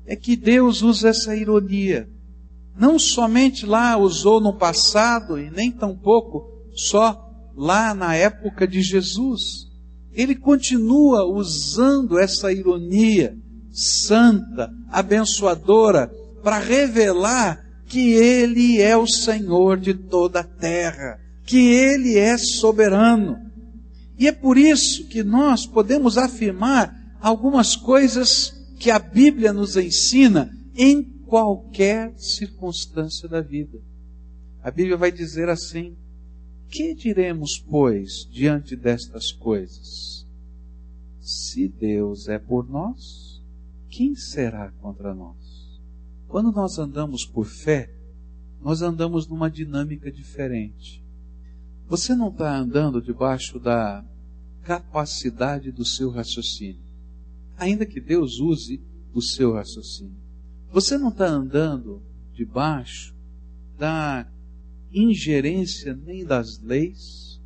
É 0.05 0.17
que 0.17 0.35
Deus 0.35 0.81
usa 0.81 1.07
essa 1.07 1.33
ironia. 1.33 2.09
Não 2.77 2.99
somente 2.99 3.65
lá 3.65 3.95
usou 3.95 4.41
no 4.41 4.57
passado 4.57 5.39
e 5.39 5.49
nem 5.49 5.71
tampouco 5.71 6.43
só 6.73 7.25
lá 7.55 7.93
na 7.93 8.15
época 8.15 8.67
de 8.67 8.81
Jesus. 8.81 9.69
Ele 10.11 10.35
continua 10.35 11.23
usando 11.23 12.19
essa 12.19 12.51
ironia 12.51 13.33
santa, 13.71 14.69
abençoadora, 14.91 16.11
para 16.43 16.59
revelar 16.59 17.62
que 17.93 18.11
Ele 18.13 18.81
é 18.81 18.97
o 18.97 19.05
Senhor 19.05 19.79
de 19.79 19.93
toda 19.93 20.39
a 20.39 20.43
terra, 20.43 21.19
que 21.45 21.59
Ele 21.59 22.17
é 22.17 22.35
soberano. 22.39 23.37
E 24.17 24.27
é 24.27 24.31
por 24.31 24.57
isso 24.57 25.07
que 25.09 25.21
nós 25.21 25.67
podemos 25.67 26.17
afirmar 26.17 27.15
algumas 27.21 27.75
coisas 27.75 28.51
que 28.79 28.89
a 28.89 28.97
Bíblia 28.97 29.53
nos 29.53 29.77
ensina 29.77 30.51
em 30.75 31.03
qualquer 31.03 32.15
circunstância 32.17 33.29
da 33.29 33.41
vida. 33.41 33.79
A 34.63 34.71
Bíblia 34.71 34.97
vai 34.97 35.11
dizer 35.11 35.47
assim: 35.47 35.95
Que 36.69 36.95
diremos, 36.95 37.59
pois, 37.59 38.27
diante 38.31 38.75
destas 38.75 39.31
coisas? 39.31 40.25
Se 41.21 41.67
Deus 41.67 42.27
é 42.27 42.39
por 42.39 42.67
nós, 42.67 43.39
quem 43.87 44.15
será 44.15 44.71
contra 44.81 45.13
nós? 45.13 45.72
Quando 46.27 46.51
nós 46.51 46.77
andamos 46.79 47.25
por 47.25 47.45
fé, 47.45 47.93
nós 48.61 48.81
andamos 48.81 49.27
numa 49.27 49.51
dinâmica 49.51 50.11
diferente. 50.11 51.03
Você 51.87 52.15
não 52.15 52.29
está 52.29 52.57
andando 52.57 53.01
debaixo 53.01 53.59
da 53.59 54.03
capacidade 54.63 55.71
do 55.71 55.85
seu 55.85 56.09
raciocínio, 56.09 56.81
ainda 57.57 57.85
que 57.85 57.99
Deus 57.99 58.39
use 58.39 58.81
o 59.13 59.21
seu 59.21 59.53
raciocínio. 59.53 60.17
Você 60.71 60.97
não 60.97 61.09
está 61.09 61.27
andando 61.27 62.01
debaixo 62.33 63.13
da 63.77 64.27
ingerência 64.91 65.93
nem 65.93 66.25
das 66.25 66.59
leis, 66.59 67.41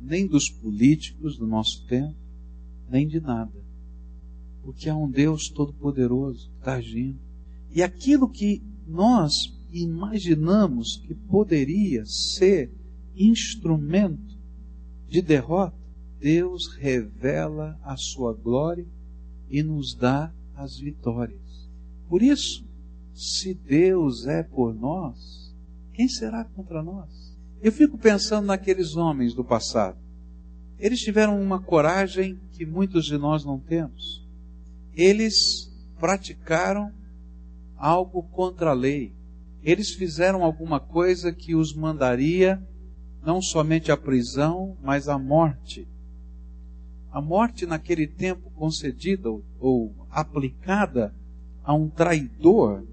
nem 0.00 0.26
dos 0.26 0.48
políticos 0.48 1.36
do 1.36 1.46
nosso 1.46 1.86
tempo, 1.86 2.16
nem 2.88 3.06
de 3.06 3.20
nada. 3.20 3.64
Porque 4.62 4.88
há 4.88 4.96
um 4.96 5.10
Deus 5.10 5.48
Todo-Poderoso 5.48 6.48
que 6.50 6.58
está 6.58 6.74
agindo. 6.74 7.27
E 7.70 7.82
aquilo 7.82 8.28
que 8.28 8.62
nós 8.86 9.54
imaginamos 9.70 10.96
que 11.06 11.14
poderia 11.14 12.04
ser 12.06 12.72
instrumento 13.14 14.36
de 15.08 15.20
derrota, 15.20 15.76
Deus 16.18 16.68
revela 16.76 17.78
a 17.82 17.96
sua 17.96 18.32
glória 18.32 18.86
e 19.50 19.62
nos 19.62 19.94
dá 19.94 20.32
as 20.54 20.78
vitórias. 20.78 21.68
Por 22.08 22.22
isso, 22.22 22.66
se 23.14 23.54
Deus 23.54 24.26
é 24.26 24.42
por 24.42 24.74
nós, 24.74 25.54
quem 25.92 26.08
será 26.08 26.44
contra 26.44 26.82
nós? 26.82 27.36
Eu 27.60 27.72
fico 27.72 27.98
pensando 27.98 28.46
naqueles 28.46 28.96
homens 28.96 29.34
do 29.34 29.44
passado. 29.44 29.98
Eles 30.78 31.00
tiveram 31.00 31.40
uma 31.40 31.60
coragem 31.60 32.38
que 32.52 32.64
muitos 32.64 33.04
de 33.04 33.18
nós 33.18 33.44
não 33.44 33.58
temos. 33.58 34.24
Eles 34.94 35.72
praticaram 35.98 36.92
algo 37.78 38.22
contra 38.22 38.70
a 38.70 38.74
lei. 38.74 39.14
Eles 39.62 39.90
fizeram 39.90 40.42
alguma 40.42 40.80
coisa 40.80 41.32
que 41.32 41.54
os 41.54 41.72
mandaria 41.74 42.60
não 43.24 43.40
somente 43.40 43.90
à 43.90 43.96
prisão, 43.96 44.76
mas 44.82 45.08
à 45.08 45.18
morte. 45.18 45.86
A 47.10 47.20
morte 47.20 47.66
naquele 47.66 48.06
tempo 48.06 48.50
concedida 48.50 49.28
ou 49.58 49.94
aplicada 50.10 51.14
a 51.64 51.74
um 51.74 51.88
traidor 51.88 52.84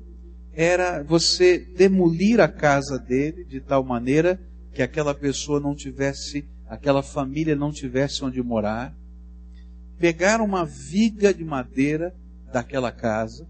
era 0.53 1.03
você 1.03 1.57
demolir 1.57 2.39
a 2.39 2.47
casa 2.47 2.97
dele 2.97 3.43
de 3.43 3.59
tal 3.59 3.83
maneira 3.83 4.39
que 4.73 4.81
aquela 4.81 5.13
pessoa 5.13 5.59
não 5.59 5.75
tivesse, 5.75 6.47
aquela 6.67 7.03
família 7.03 7.55
não 7.55 7.71
tivesse 7.71 8.23
onde 8.23 8.41
morar, 8.41 8.95
pegar 9.97 10.41
uma 10.41 10.65
viga 10.65 11.33
de 11.33 11.43
madeira 11.43 12.15
daquela 12.51 12.91
casa, 12.91 13.47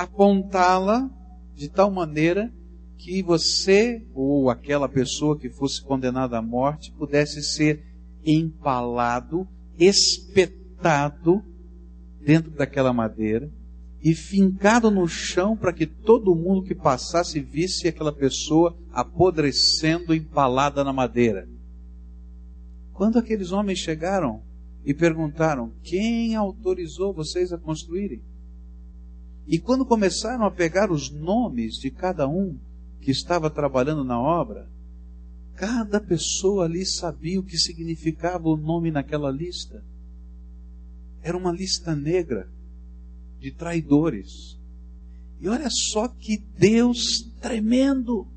apontá-la 0.00 1.10
de 1.54 1.68
tal 1.68 1.90
maneira 1.90 2.50
que 2.96 3.22
você 3.22 4.02
ou 4.14 4.48
aquela 4.48 4.88
pessoa 4.88 5.38
que 5.38 5.50
fosse 5.50 5.82
condenada 5.82 6.38
à 6.38 6.42
morte 6.42 6.90
pudesse 6.92 7.42
ser 7.42 7.84
empalado, 8.24 9.46
espetado 9.78 11.42
dentro 12.18 12.50
daquela 12.50 12.94
madeira 12.94 13.50
e 14.02 14.14
fincado 14.14 14.90
no 14.90 15.06
chão 15.06 15.54
para 15.54 15.72
que 15.72 15.86
todo 15.86 16.34
mundo 16.34 16.62
que 16.62 16.74
passasse 16.74 17.38
visse 17.38 17.86
aquela 17.86 18.12
pessoa 18.12 18.74
apodrecendo 18.90 20.14
empalada 20.14 20.82
na 20.82 20.94
madeira. 20.94 21.46
Quando 22.94 23.18
aqueles 23.18 23.52
homens 23.52 23.78
chegaram 23.78 24.42
e 24.82 24.94
perguntaram: 24.94 25.72
Quem 25.82 26.34
autorizou 26.34 27.12
vocês 27.12 27.52
a 27.52 27.58
construírem? 27.58 28.22
E 29.50 29.58
quando 29.58 29.84
começaram 29.84 30.44
a 30.44 30.50
pegar 30.50 30.92
os 30.92 31.10
nomes 31.10 31.74
de 31.74 31.90
cada 31.90 32.28
um 32.28 32.56
que 33.00 33.10
estava 33.10 33.50
trabalhando 33.50 34.04
na 34.04 34.16
obra, 34.16 34.70
cada 35.56 36.00
pessoa 36.00 36.66
ali 36.66 36.86
sabia 36.86 37.40
o 37.40 37.42
que 37.42 37.58
significava 37.58 38.48
o 38.48 38.56
nome 38.56 38.92
naquela 38.92 39.28
lista. 39.28 39.84
Era 41.20 41.36
uma 41.36 41.50
lista 41.50 41.96
negra 41.96 42.48
de 43.40 43.50
traidores. 43.50 44.56
E 45.40 45.48
olha 45.48 45.68
só 45.68 46.06
que 46.06 46.36
Deus 46.56 47.28
tremendo, 47.40 48.28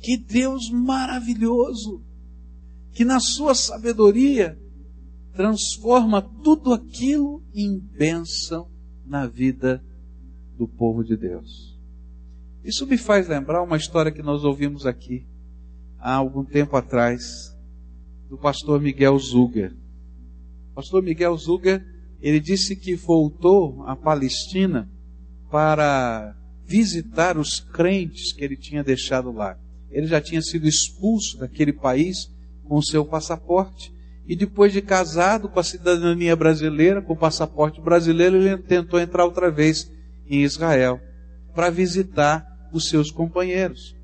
que 0.00 0.16
Deus 0.16 0.68
maravilhoso, 0.68 2.02
que 2.90 3.04
na 3.04 3.20
sua 3.20 3.54
sabedoria 3.54 4.58
transforma 5.32 6.20
tudo 6.42 6.72
aquilo 6.72 7.40
em 7.54 7.78
bênção 7.78 8.68
na 9.06 9.28
vida 9.28 9.80
do 10.56 10.68
povo 10.68 11.02
de 11.02 11.16
Deus. 11.16 11.78
Isso 12.64 12.86
me 12.86 12.96
faz 12.96 13.28
lembrar 13.28 13.62
uma 13.62 13.76
história 13.76 14.12
que 14.12 14.22
nós 14.22 14.44
ouvimos 14.44 14.86
aqui 14.86 15.26
há 15.98 16.14
algum 16.14 16.44
tempo 16.44 16.76
atrás 16.76 17.56
do 18.28 18.38
pastor 18.38 18.80
Miguel 18.80 19.18
Zuger. 19.18 19.72
O 20.70 20.74
pastor 20.74 21.02
Miguel 21.02 21.36
Zuger, 21.36 21.84
ele 22.20 22.40
disse 22.40 22.76
que 22.76 22.94
voltou 22.94 23.82
à 23.86 23.96
Palestina 23.96 24.88
para 25.50 26.36
visitar 26.64 27.36
os 27.36 27.60
crentes 27.60 28.32
que 28.32 28.44
ele 28.44 28.56
tinha 28.56 28.82
deixado 28.82 29.32
lá. 29.32 29.58
Ele 29.90 30.06
já 30.06 30.20
tinha 30.20 30.40
sido 30.40 30.66
expulso 30.66 31.38
daquele 31.38 31.72
país 31.72 32.30
com 32.64 32.80
seu 32.80 33.04
passaporte. 33.04 33.92
E 34.26 34.34
depois 34.34 34.72
de 34.72 34.80
casado 34.80 35.48
com 35.48 35.60
a 35.60 35.64
cidadania 35.64 36.34
brasileira, 36.34 37.02
com 37.02 37.12
o 37.12 37.18
passaporte 37.18 37.80
brasileiro, 37.80 38.36
ele 38.36 38.56
tentou 38.56 38.98
entrar 38.98 39.24
outra 39.24 39.50
vez 39.50 39.90
em 40.26 40.42
Israel 40.42 41.00
para 41.54 41.70
visitar 41.70 42.46
os 42.72 42.88
seus 42.88 43.10
companheiros. 43.10 43.94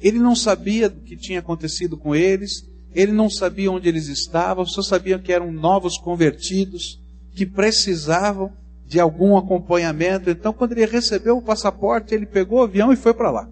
Ele 0.00 0.18
não 0.18 0.36
sabia 0.36 0.88
do 0.88 1.00
que 1.00 1.16
tinha 1.16 1.40
acontecido 1.40 1.96
com 1.96 2.14
eles, 2.14 2.68
ele 2.94 3.12
não 3.12 3.28
sabia 3.28 3.70
onde 3.70 3.88
eles 3.88 4.08
estavam, 4.08 4.64
só 4.64 4.82
sabia 4.82 5.18
que 5.18 5.32
eram 5.32 5.50
novos 5.50 5.98
convertidos, 5.98 7.00
que 7.34 7.44
precisavam 7.44 8.52
de 8.86 8.98
algum 8.98 9.36
acompanhamento. 9.36 10.30
Então, 10.30 10.52
quando 10.52 10.72
ele 10.72 10.86
recebeu 10.86 11.36
o 11.36 11.42
passaporte, 11.42 12.14
ele 12.14 12.26
pegou 12.26 12.60
o 12.60 12.62
avião 12.62 12.92
e 12.92 12.96
foi 12.96 13.12
para 13.12 13.30
lá. 13.30 13.48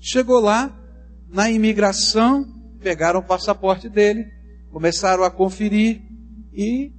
Chegou 0.00 0.40
lá, 0.40 0.74
na 1.28 1.50
imigração, 1.50 2.46
pegaram 2.80 3.20
o 3.20 3.22
passaporte 3.24 3.88
dele, 3.88 4.26
começaram 4.70 5.24
a 5.24 5.30
conferir 5.30 6.00
e 6.52 6.92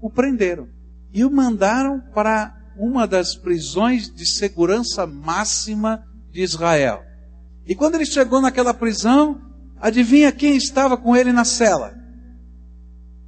o 0.00 0.10
prenderam. 0.10 0.68
E 1.12 1.24
o 1.24 1.30
mandaram 1.30 2.00
para 2.12 2.53
uma 2.76 3.06
das 3.06 3.34
prisões 3.34 4.12
de 4.12 4.26
segurança 4.26 5.06
máxima 5.06 6.04
de 6.30 6.42
Israel. 6.42 7.02
E 7.66 7.74
quando 7.74 7.94
ele 7.94 8.06
chegou 8.06 8.40
naquela 8.40 8.74
prisão, 8.74 9.40
adivinha 9.80 10.32
quem 10.32 10.56
estava 10.56 10.96
com 10.96 11.16
ele 11.16 11.32
na 11.32 11.44
cela? 11.44 11.94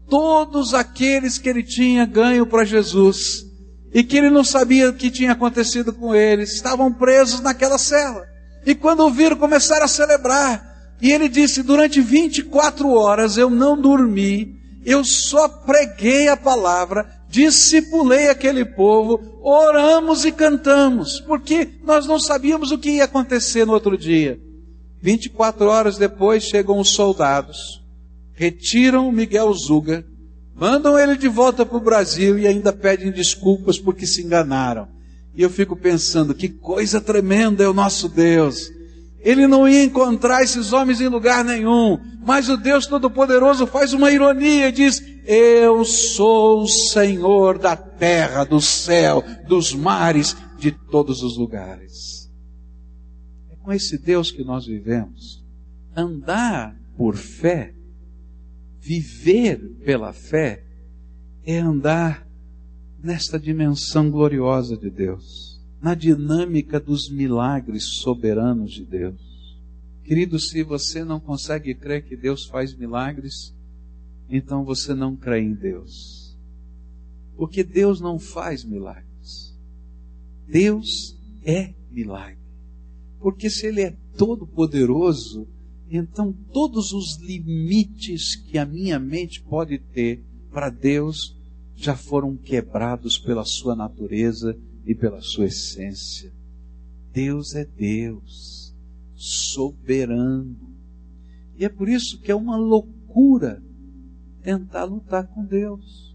Todos 0.09 0.75
aqueles 0.75 1.39
que 1.39 1.49
ele 1.49 1.63
tinha 1.63 2.05
ganho 2.05 2.47
para 2.47 2.65
Jesus 2.65 3.45
e 3.93 4.05
que 4.05 4.17
ele 4.17 4.31
não 4.31 4.45
sabia 4.45 4.91
o 4.91 4.95
que 4.95 5.11
tinha 5.11 5.33
acontecido 5.33 5.93
com 5.93 6.15
eles, 6.15 6.53
estavam 6.53 6.93
presos 6.93 7.41
naquela 7.41 7.79
cela. 7.79 8.25
E 8.65 8.75
quando 8.75 9.01
o 9.01 9.11
viram, 9.11 9.37
começaram 9.37 9.85
a 9.85 9.89
celebrar. 9.89 10.95
E 11.01 11.13
ele 11.13 11.29
disse: 11.29 11.63
Durante 11.63 12.01
24 12.01 12.91
horas 12.91 13.37
eu 13.37 13.49
não 13.49 13.81
dormi, 13.81 14.57
eu 14.85 15.05
só 15.05 15.49
preguei 15.49 16.29
a 16.29 16.37
palavra, 16.37 17.07
discipulei 17.37 18.31
aquele 18.31 18.65
povo, 18.65 19.21
oramos 19.43 20.25
e 20.25 20.33
cantamos, 20.33 21.21
porque 21.21 21.69
nós 21.85 22.07
não 22.07 22.19
sabíamos 22.19 22.71
o 22.71 22.79
que 22.79 22.93
ia 22.93 23.05
acontecer 23.05 23.67
no 23.67 23.75
outro 23.75 23.99
dia. 23.99 24.41
24 25.03 25.67
horas 25.67 25.99
depois 25.99 26.45
chegam 26.45 26.81
os 26.81 26.93
soldados, 26.93 27.85
retiram 28.33 29.13
Miguel 29.13 29.53
Zuga, 29.53 30.03
mandam 30.55 30.99
ele 30.99 31.15
de 31.15 31.29
volta 31.29 31.67
para 31.67 31.77
o 31.77 31.81
Brasil 31.81 32.39
e 32.39 32.47
ainda 32.47 32.73
pedem 32.73 33.13
desculpas 33.13 33.79
porque 33.79 34.07
se 34.07 34.23
enganaram. 34.23 34.89
E 35.35 35.43
eu 35.43 35.51
fico 35.51 35.77
pensando, 35.77 36.35
que 36.35 36.49
coisa 36.49 37.03
tremenda 37.03 37.63
é 37.63 37.69
o 37.69 37.75
nosso 37.75 38.09
Deus. 38.09 38.73
Ele 39.27 39.49
não 39.49 39.69
ia 39.69 39.83
encontrar 39.83 40.45
esses 40.45 40.73
homens 40.73 41.01
em 41.01 41.09
lugar 41.09 41.45
nenhum, 41.45 41.99
mas 42.25 42.49
o 42.49 42.57
Deus 42.57 42.87
Todo-Poderoso 42.87 43.67
faz 43.67 43.93
uma 43.93 44.13
ironia 44.13 44.69
e 44.69 44.73
diz: 44.73 45.03
Eu 45.27 45.85
sou 45.85 46.63
o 46.63 46.69
Senhor 46.69 47.59
da 47.59 47.75
terra, 47.75 48.45
do 48.45 48.61
céu, 48.61 49.25
dos 49.49 49.75
mares, 49.75 50.37
de 50.61 50.71
todos 50.71 51.25
os 51.25 51.37
lugares. 51.37 52.31
É 53.51 53.57
com 53.57 53.73
esse 53.73 53.99
Deus 53.99 54.31
que 54.31 54.45
nós 54.45 54.65
vivemos. 54.65 55.45
Andar 55.97 56.77
por 56.97 57.17
fé, 57.17 57.75
viver 58.79 59.59
pela 59.85 60.13
fé, 60.13 60.63
é 61.45 61.59
andar 61.59 62.25
nesta 63.03 63.41
dimensão 63.41 64.09
gloriosa 64.09 64.77
de 64.77 64.89
Deus 64.89 65.46
na 65.81 65.95
dinâmica 65.95 66.81
dos 66.81 67.09
milagres 67.09 67.85
soberanos 67.85 68.73
de 68.73 68.85
Deus. 68.85 69.21
Querido, 70.05 70.39
se 70.39 70.63
você 70.63 71.05
não 71.05 71.19
consegue 71.19 71.75
crer 71.75 72.05
que 72.05 72.17
Deus 72.17 72.47
faz 72.47 72.75
milagres, 72.75 73.55
então 74.29 74.65
você 74.65 74.95
não 74.95 75.17
crê 75.17 75.41
em 75.41 75.55
Deus. 75.55 76.37
Porque 77.37 77.63
Deus 77.63 78.01
não 78.01 78.19
faz 78.19 78.65
milagres. 78.65 79.57
Deus 80.49 81.19
é 81.45 81.75
milagre. 81.91 82.39
Porque 83.21 83.51
se 83.51 83.67
Ele 83.67 83.83
é 83.83 83.97
todo 84.17 84.47
poderoso, 84.47 85.47
então 85.91 86.33
todos 86.53 86.93
os 86.93 87.17
limites 87.21 88.35
que 88.35 88.59
a 88.59 88.65
minha 88.65 88.99
mente 88.99 89.43
pode 89.43 89.79
ter 89.79 90.23
para 90.51 90.71
Deus 90.71 91.37
já 91.75 91.95
foram 91.95 92.37
quebrados 92.37 93.19
pela 93.19 93.45
sua 93.45 93.77
natureza 93.77 94.57
e 94.87 94.95
pela 94.95 95.21
sua 95.21 95.47
essência. 95.47 96.33
Deus 97.13 97.55
é 97.55 97.65
Deus, 97.65 98.75
soberano. 99.15 100.57
E 101.59 101.65
é 101.65 101.69
por 101.69 101.89
isso 101.89 102.21
que 102.21 102.31
é 102.31 102.35
uma 102.35 102.57
loucura 102.57 103.63
tentar 104.43 104.85
lutar 104.85 105.27
com 105.27 105.45
Deus. 105.45 106.15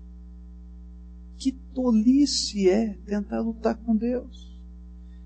Que 1.38 1.52
tolice 1.52 2.70
é 2.70 2.94
tentar 3.06 3.42
lutar 3.42 3.76
com 3.76 3.96
Deus. 3.96 4.50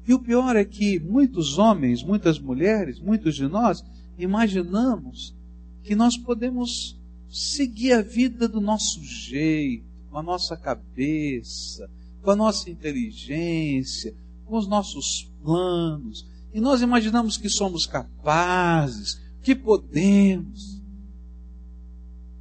E 0.07 0.13
o 0.13 0.19
pior 0.19 0.55
é 0.55 0.63
que 0.63 0.99
muitos 0.99 1.57
homens, 1.57 2.03
muitas 2.03 2.39
mulheres, 2.39 2.99
muitos 2.99 3.35
de 3.35 3.47
nós 3.47 3.83
imaginamos 4.17 5.35
que 5.83 5.95
nós 5.95 6.17
podemos 6.17 6.97
seguir 7.29 7.91
a 7.91 8.01
vida 8.01 8.47
do 8.47 8.61
nosso 8.61 9.03
jeito, 9.03 9.85
com 10.09 10.17
a 10.17 10.23
nossa 10.23 10.55
cabeça, 10.55 11.89
com 12.25 12.31
a 12.31 12.35
nossa 12.35 12.71
inteligência, 12.71 14.15
com 14.45 14.57
os 14.57 14.67
nossos 14.67 15.31
planos, 15.43 16.27
e 16.51 16.59
nós 16.59 16.81
imaginamos 16.81 17.37
que 17.37 17.49
somos 17.49 17.85
capazes, 17.85 19.21
que 19.43 19.55
podemos. 19.55 20.81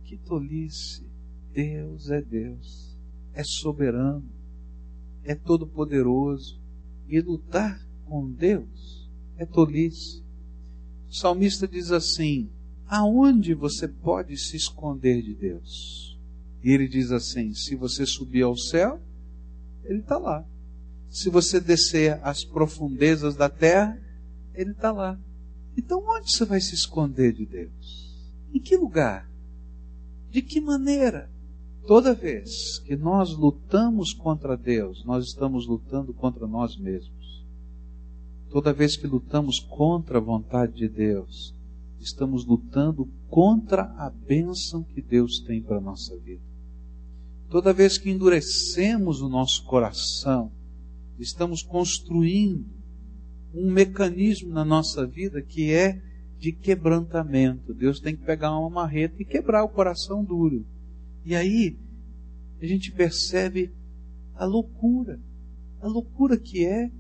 Que 0.05 0.17
tolice! 0.17 1.05
Deus 1.53 2.11
é 2.11 2.23
Deus, 2.23 2.97
é 3.35 3.45
soberano, 3.45 4.25
é 5.23 5.35
todo-poderoso, 5.35 6.59
e 7.07 7.21
lutar 7.21 7.79
com 8.07 8.29
Deus 8.31 9.09
é 9.37 9.45
tolice. 9.45 10.23
O 11.09 11.15
salmista 11.15 11.69
diz 11.69 11.91
assim: 11.91 12.49
aonde 12.87 13.53
você 13.53 13.87
pode 13.87 14.37
se 14.39 14.57
esconder 14.57 15.23
de 15.23 15.35
Deus? 15.35 16.19
E 16.63 16.71
ele 16.71 16.89
diz 16.89 17.13
assim: 17.13 17.53
se 17.53 17.77
você 17.77 18.07
subir 18.07 18.43
ao 18.43 18.57
céu, 18.57 19.01
ele 19.85 20.01
está 20.01 20.19
lá. 20.19 20.45
Se 21.09 21.31
você 21.31 21.61
descer 21.61 22.19
às 22.23 22.45
profundezas 22.45 23.37
da 23.37 23.49
terra, 23.49 23.99
ele 24.55 24.73
está 24.73 24.91
lá. 24.91 25.19
Então, 25.77 26.03
onde 26.07 26.31
você 26.31 26.45
vai 26.45 26.61
se 26.61 26.75
esconder 26.75 27.33
de 27.33 27.47
Deus? 27.47 28.13
Em 28.53 28.61
que 28.61 28.77
lugar? 28.77 29.29
De 30.31 30.43
que 30.43 30.61
maneira? 30.61 31.31
Toda 31.87 32.15
vez 32.15 32.79
que 32.79 32.97
nós 32.97 33.37
lutamos 33.37 34.15
contra 34.15 34.57
Deus, 34.57 35.05
nós 35.05 35.27
estamos 35.27 35.67
lutando 35.67 36.15
contra 36.15 36.47
nós 36.47 36.77
mesmos. 36.77 37.45
Toda 38.51 38.73
vez 38.73 38.97
que 38.97 39.07
lutamos 39.07 39.59
contra 39.59 40.19
a 40.19 40.21
vontade 40.21 40.75
de 40.75 40.89
Deus, 40.89 41.55
estamos 42.01 42.47
lutando 42.47 43.09
contra 43.29 43.83
a 43.99 44.09
bênção 44.09 44.83
que 44.83 45.03
Deus 45.03 45.41
tem 45.41 45.61
para 45.61 45.79
a 45.79 45.81
nossa 45.81 46.17
vida. 46.19 46.54
Toda 47.55 47.73
vez 47.73 47.97
que 47.97 48.11
endurecemos 48.11 49.23
o 49.23 49.29
nosso 49.29 49.63
coração, 49.63 50.51
estamos 51.21 51.63
construindo 51.63 52.67
um 53.55 53.71
mecanismo 53.71 54.53
na 54.53 54.65
nossa 54.65 55.07
vida 55.07 55.41
que 55.41 55.71
é 55.73 56.03
de 56.37 56.51
quebrantamento. 56.51 57.73
Deus 57.73 58.01
tem 58.01 58.17
que 58.17 58.25
pegar 58.25 58.59
uma 58.59 58.69
marreta 58.69 59.23
e 59.23 59.25
quebrar 59.25 59.63
o 59.63 59.69
coração 59.69 60.25
duro. 60.25 60.67
E 61.25 61.37
aí 61.37 61.79
a 62.61 62.67
gente 62.67 62.91
percebe 62.91 63.73
a 64.35 64.45
loucura, 64.45 65.21
a 65.81 65.87
loucura 65.87 66.37
que 66.37 66.67
é 66.67 66.91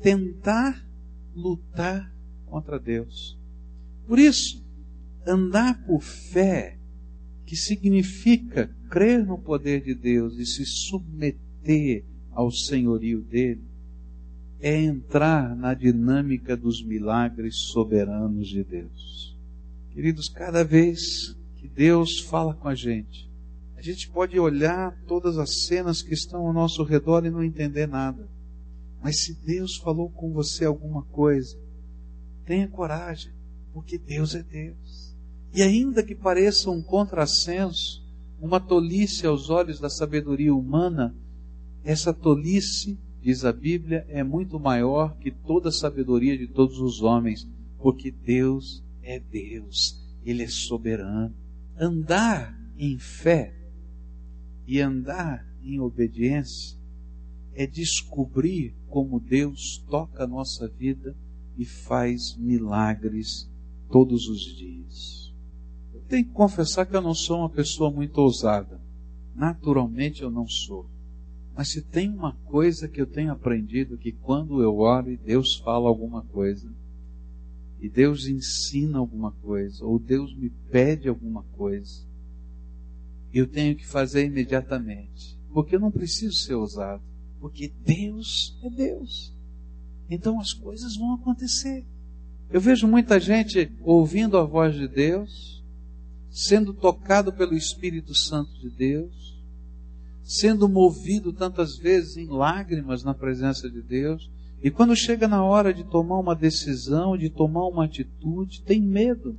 tentar 0.00 0.80
lutar 1.34 2.14
contra 2.46 2.78
Deus. 2.78 3.36
Por 4.06 4.20
isso, 4.20 4.64
andar 5.26 5.84
por 5.84 6.00
fé, 6.00 6.78
que 7.44 7.56
significa 7.56 8.77
crer 8.88 9.24
no 9.24 9.38
poder 9.38 9.82
de 9.82 9.94
Deus 9.94 10.38
e 10.38 10.46
se 10.46 10.64
submeter 10.64 12.04
ao 12.32 12.50
senhorio 12.50 13.20
dele, 13.20 13.62
é 14.60 14.80
entrar 14.80 15.54
na 15.54 15.74
dinâmica 15.74 16.56
dos 16.56 16.82
milagres 16.82 17.56
soberanos 17.72 18.48
de 18.48 18.64
Deus. 18.64 19.36
Queridos, 19.90 20.28
cada 20.28 20.64
vez 20.64 21.36
que 21.56 21.68
Deus 21.68 22.20
fala 22.20 22.54
com 22.54 22.68
a 22.68 22.74
gente, 22.74 23.28
a 23.76 23.82
gente 23.82 24.08
pode 24.10 24.38
olhar 24.38 24.96
todas 25.06 25.38
as 25.38 25.66
cenas 25.66 26.02
que 26.02 26.12
estão 26.12 26.46
ao 26.46 26.52
nosso 26.52 26.82
redor 26.82 27.24
e 27.24 27.30
não 27.30 27.44
entender 27.44 27.86
nada. 27.86 28.28
Mas 29.00 29.20
se 29.20 29.34
Deus 29.34 29.76
falou 29.76 30.10
com 30.10 30.32
você 30.32 30.64
alguma 30.64 31.02
coisa, 31.04 31.56
tenha 32.44 32.66
coragem, 32.66 33.32
porque 33.72 33.96
Deus 33.96 34.34
é 34.34 34.42
Deus. 34.42 35.16
E 35.54 35.62
ainda 35.62 36.02
que 36.02 36.14
pareça 36.14 36.70
um 36.70 36.82
contrassenso, 36.82 38.04
uma 38.40 38.60
tolice 38.60 39.26
aos 39.26 39.50
olhos 39.50 39.80
da 39.80 39.90
sabedoria 39.90 40.54
humana, 40.54 41.14
essa 41.82 42.12
tolice 42.12 42.98
diz 43.20 43.44
a 43.44 43.52
Bíblia, 43.52 44.06
é 44.08 44.22
muito 44.22 44.58
maior 44.60 45.16
que 45.18 45.30
toda 45.30 45.70
a 45.70 45.72
sabedoria 45.72 46.38
de 46.38 46.46
todos 46.46 46.80
os 46.80 47.02
homens, 47.02 47.48
porque 47.78 48.10
Deus 48.10 48.82
é 49.02 49.18
Deus, 49.18 50.00
Ele 50.24 50.44
é 50.44 50.48
soberano. 50.48 51.34
Andar 51.78 52.56
em 52.76 52.98
fé 52.98 53.54
e 54.66 54.80
andar 54.80 55.46
em 55.62 55.80
obediência 55.80 56.78
é 57.54 57.66
descobrir 57.66 58.74
como 58.86 59.18
Deus 59.18 59.84
toca 59.90 60.24
a 60.24 60.26
nossa 60.26 60.68
vida 60.68 61.16
e 61.56 61.64
faz 61.64 62.36
milagres 62.36 63.50
todos 63.90 64.28
os 64.28 64.40
dias. 64.56 65.27
Tenho 66.08 66.24
que 66.24 66.32
confessar 66.32 66.86
que 66.86 66.96
eu 66.96 67.02
não 67.02 67.14
sou 67.14 67.40
uma 67.40 67.50
pessoa 67.50 67.90
muito 67.90 68.18
ousada. 68.18 68.80
Naturalmente 69.34 70.22
eu 70.22 70.30
não 70.30 70.48
sou. 70.48 70.88
Mas 71.54 71.68
se 71.68 71.82
tem 71.82 72.08
uma 72.08 72.32
coisa 72.44 72.88
que 72.88 73.00
eu 73.00 73.06
tenho 73.06 73.32
aprendido 73.32 73.98
que 73.98 74.12
quando 74.12 74.62
eu 74.62 74.78
oro 74.78 75.10
e 75.10 75.16
Deus 75.16 75.56
fala 75.56 75.88
alguma 75.88 76.22
coisa, 76.22 76.72
e 77.80 77.88
Deus 77.88 78.26
ensina 78.26 78.98
alguma 78.98 79.32
coisa, 79.32 79.84
ou 79.84 79.98
Deus 79.98 80.34
me 80.36 80.50
pede 80.70 81.08
alguma 81.08 81.42
coisa, 81.56 82.02
eu 83.32 83.46
tenho 83.46 83.76
que 83.76 83.86
fazer 83.86 84.24
imediatamente. 84.24 85.38
Porque 85.52 85.76
eu 85.76 85.80
não 85.80 85.90
preciso 85.90 86.36
ser 86.36 86.54
ousado. 86.54 87.02
Porque 87.40 87.72
Deus 87.84 88.58
é 88.62 88.70
Deus. 88.70 89.34
Então 90.10 90.40
as 90.40 90.52
coisas 90.52 90.96
vão 90.96 91.14
acontecer. 91.14 91.84
Eu 92.50 92.60
vejo 92.60 92.88
muita 92.88 93.20
gente 93.20 93.70
ouvindo 93.82 94.38
a 94.38 94.44
voz 94.44 94.74
de 94.74 94.88
Deus, 94.88 95.57
sendo 96.30 96.72
tocado 96.72 97.32
pelo 97.32 97.54
Espírito 97.54 98.14
Santo 98.14 98.52
de 98.58 98.70
Deus, 98.70 99.36
sendo 100.22 100.68
movido 100.68 101.32
tantas 101.32 101.76
vezes 101.76 102.16
em 102.16 102.26
lágrimas 102.26 103.02
na 103.02 103.14
presença 103.14 103.68
de 103.70 103.80
Deus, 103.80 104.30
e 104.62 104.70
quando 104.70 104.94
chega 104.94 105.28
na 105.28 105.42
hora 105.42 105.72
de 105.72 105.84
tomar 105.84 106.18
uma 106.18 106.34
decisão, 106.34 107.16
de 107.16 107.30
tomar 107.30 107.66
uma 107.66 107.84
atitude, 107.84 108.62
tem 108.62 108.80
medo. 108.80 109.36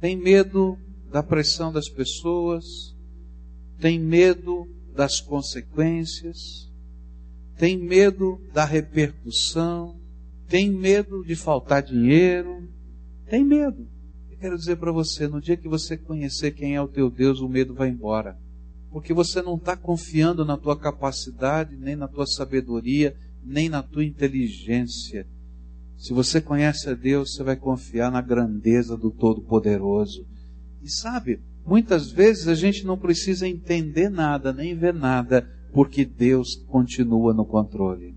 Tem 0.00 0.16
medo 0.16 0.78
da 1.10 1.22
pressão 1.22 1.72
das 1.72 1.88
pessoas, 1.88 2.94
tem 3.80 3.98
medo 3.98 4.66
das 4.94 5.20
consequências, 5.20 6.70
tem 7.58 7.76
medo 7.76 8.40
da 8.52 8.64
repercussão, 8.64 9.98
tem 10.48 10.70
medo 10.70 11.24
de 11.24 11.34
faltar 11.34 11.82
dinheiro, 11.82 12.68
tem 13.28 13.44
medo. 13.44 13.86
Eu 14.36 14.40
quero 14.40 14.56
dizer 14.56 14.76
para 14.76 14.92
você, 14.92 15.26
no 15.26 15.40
dia 15.40 15.56
que 15.56 15.68
você 15.68 15.96
conhecer 15.96 16.52
quem 16.52 16.74
é 16.74 16.80
o 16.80 16.88
teu 16.88 17.10
Deus, 17.10 17.40
o 17.40 17.48
medo 17.48 17.74
vai 17.74 17.88
embora 17.88 18.36
porque 18.96 19.12
você 19.12 19.42
não 19.42 19.56
está 19.56 19.76
confiando 19.76 20.42
na 20.42 20.56
tua 20.56 20.74
capacidade, 20.74 21.76
nem 21.76 21.94
na 21.94 22.08
tua 22.08 22.26
sabedoria, 22.26 23.14
nem 23.44 23.68
na 23.68 23.82
tua 23.82 24.02
inteligência. 24.02 25.26
Se 25.98 26.14
você 26.14 26.40
conhece 26.40 26.88
a 26.88 26.94
Deus, 26.94 27.34
você 27.34 27.42
vai 27.42 27.56
confiar 27.56 28.10
na 28.10 28.22
grandeza 28.22 28.96
do 28.96 29.10
Todo-Poderoso. 29.10 30.26
E 30.82 30.90
sabe, 30.90 31.40
muitas 31.66 32.10
vezes 32.10 32.48
a 32.48 32.54
gente 32.54 32.86
não 32.86 32.96
precisa 32.96 33.46
entender 33.46 34.08
nada, 34.08 34.50
nem 34.50 34.74
ver 34.74 34.94
nada, 34.94 35.46
porque 35.74 36.06
Deus 36.06 36.56
continua 36.66 37.34
no 37.34 37.44
controle. 37.44 38.14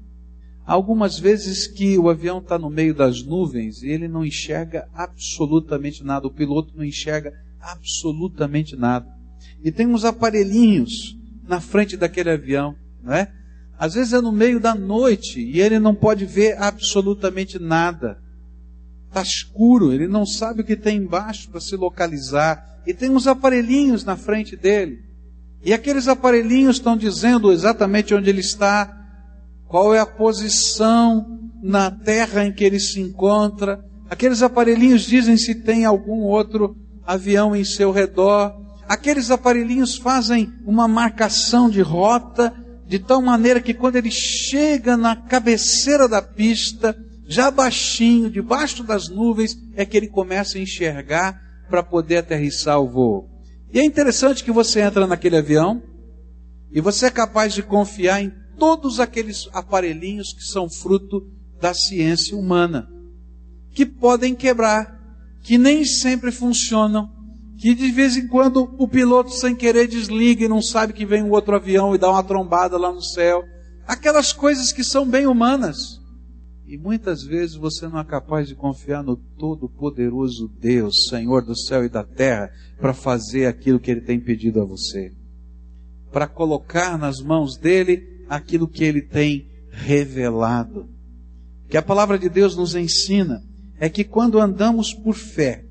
Algumas 0.69 1.17
vezes 1.17 1.65
que 1.65 1.97
o 1.97 2.09
avião 2.09 2.37
está 2.37 2.59
no 2.59 2.69
meio 2.69 2.93
das 2.93 3.23
nuvens 3.23 3.81
e 3.81 3.89
ele 3.89 4.07
não 4.07 4.23
enxerga 4.23 4.87
absolutamente 4.93 6.03
nada, 6.03 6.27
o 6.27 6.31
piloto 6.31 6.73
não 6.77 6.85
enxerga 6.85 7.33
absolutamente 7.59 8.75
nada 8.75 9.19
e 9.63 9.71
tem 9.71 9.87
uns 9.87 10.05
aparelhinhos 10.05 11.17
na 11.47 11.59
frente 11.59 11.97
daquele 11.97 12.29
avião, 12.29 12.75
não 13.01 13.13
é? 13.13 13.31
Às 13.77 13.93
vezes 13.93 14.13
é 14.13 14.21
no 14.21 14.31
meio 14.31 14.59
da 14.59 14.75
noite 14.75 15.39
e 15.39 15.59
ele 15.59 15.79
não 15.79 15.95
pode 15.95 16.25
ver 16.25 16.61
absolutamente 16.61 17.57
nada. 17.57 18.21
Está 19.07 19.21
escuro, 19.21 19.93
ele 19.93 20.07
não 20.07 20.25
sabe 20.25 20.61
o 20.61 20.65
que 20.65 20.75
tem 20.75 20.97
embaixo 20.97 21.49
para 21.49 21.61
se 21.61 21.75
localizar. 21.75 22.81
E 22.85 22.93
tem 22.93 23.09
uns 23.09 23.25
aparelhinhos 23.25 24.03
na 24.03 24.17
frente 24.17 24.55
dele. 24.55 24.99
E 25.63 25.73
aqueles 25.73 26.07
aparelhinhos 26.07 26.75
estão 26.75 26.97
dizendo 26.97 27.51
exatamente 27.51 28.13
onde 28.13 28.29
ele 28.29 28.41
está, 28.41 28.98
qual 29.69 29.93
é 29.93 29.99
a 29.99 30.05
posição 30.05 31.39
na 31.63 31.89
terra 31.89 32.43
em 32.43 32.51
que 32.51 32.65
ele 32.65 32.79
se 32.79 32.99
encontra. 32.99 33.79
Aqueles 34.09 34.41
aparelhinhos 34.41 35.03
dizem 35.03 35.37
se 35.37 35.55
tem 35.55 35.85
algum 35.85 36.23
outro 36.23 36.75
avião 37.05 37.55
em 37.55 37.63
seu 37.63 37.91
redor 37.91 38.59
aqueles 38.89 39.29
aparelhinhos 39.29 39.95
fazem 39.97 40.51
uma 40.65 40.87
marcação 40.87 41.69
de 41.69 41.79
rota, 41.79 42.51
de 42.87 42.97
tal 42.97 43.21
maneira 43.21 43.61
que 43.61 43.71
quando 43.71 43.97
ele 43.97 44.09
chega 44.09 44.97
na 44.97 45.15
cabeceira 45.15 46.07
da 46.07 46.23
pista, 46.23 46.97
já 47.27 47.51
baixinho, 47.51 48.31
debaixo 48.31 48.83
das 48.83 49.07
nuvens, 49.07 49.55
é 49.75 49.85
que 49.85 49.95
ele 49.95 50.07
começa 50.07 50.57
a 50.57 50.61
enxergar 50.61 51.39
para 51.69 51.83
poder 51.83 52.17
aterrissar 52.17 52.81
o 52.81 52.89
voo. 52.89 53.29
E 53.71 53.79
é 53.79 53.85
interessante 53.85 54.43
que 54.43 54.51
você 54.51 54.81
entra 54.81 55.05
naquele 55.05 55.37
avião 55.37 55.83
e 56.71 56.81
você 56.81 57.05
é 57.05 57.11
capaz 57.11 57.53
de 57.53 57.61
confiar 57.61 58.23
em 58.23 58.33
todos 58.59 58.99
aqueles 58.99 59.49
aparelhinhos 59.53 60.33
que 60.33 60.43
são 60.43 60.69
fruto 60.69 61.25
da 61.59 61.73
ciência 61.73 62.37
humana, 62.37 62.87
que 63.73 63.85
podem 63.85 64.35
quebrar, 64.35 64.99
que 65.41 65.57
nem 65.57 65.85
sempre 65.85 66.31
funcionam, 66.31 67.09
que 67.57 67.73
de 67.73 67.91
vez 67.91 68.17
em 68.17 68.27
quando 68.27 68.75
o 68.77 68.87
piloto 68.87 69.31
sem 69.31 69.55
querer 69.55 69.87
desliga 69.87 70.45
e 70.45 70.49
não 70.49 70.61
sabe 70.61 70.93
que 70.93 71.05
vem 71.05 71.23
um 71.23 71.31
outro 71.31 71.55
avião 71.55 71.95
e 71.95 71.97
dá 71.97 72.09
uma 72.09 72.23
trombada 72.23 72.77
lá 72.77 72.91
no 72.91 73.01
céu. 73.01 73.43
Aquelas 73.87 74.31
coisas 74.31 74.71
que 74.71 74.83
são 74.83 75.05
bem 75.05 75.25
humanas. 75.25 75.99
E 76.65 76.77
muitas 76.77 77.23
vezes 77.23 77.55
você 77.55 77.87
não 77.87 77.99
é 77.99 78.03
capaz 78.03 78.47
de 78.47 78.55
confiar 78.55 79.03
no 79.03 79.17
todo-poderoso 79.17 80.47
Deus, 80.59 81.07
Senhor 81.09 81.43
do 81.43 81.57
céu 81.57 81.83
e 81.83 81.89
da 81.89 82.03
terra, 82.03 82.51
para 82.79 82.93
fazer 82.93 83.47
aquilo 83.47 83.79
que 83.79 83.89
Ele 83.89 84.01
tem 84.01 84.19
pedido 84.19 84.61
a 84.61 84.65
você. 84.65 85.11
Para 86.11 86.27
colocar 86.27 86.97
nas 86.97 87.19
mãos 87.19 87.57
dele 87.57 88.18
aquilo 88.29 88.67
que 88.67 88.83
Ele 88.83 89.01
tem 89.01 89.49
revelado. 89.71 90.87
Que 91.67 91.77
a 91.77 91.81
palavra 91.81 92.17
de 92.17 92.29
Deus 92.29 92.55
nos 92.55 92.75
ensina 92.75 93.43
é 93.79 93.89
que 93.89 94.03
quando 94.03 94.39
andamos 94.39 94.93
por 94.93 95.15
fé, 95.15 95.65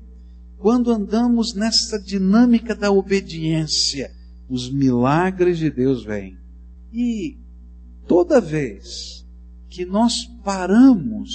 quando 0.57 0.91
andamos 0.91 1.53
nessa 1.53 1.97
dinâmica 1.97 2.75
da 2.75 2.91
obediência, 2.91 4.11
os 4.49 4.69
milagres 4.69 5.57
de 5.57 5.69
Deus 5.69 6.03
vêm. 6.03 6.37
E 6.91 7.37
toda 8.07 8.41
vez 8.41 9.25
que 9.69 9.85
nós 9.85 10.25
paramos 10.43 11.29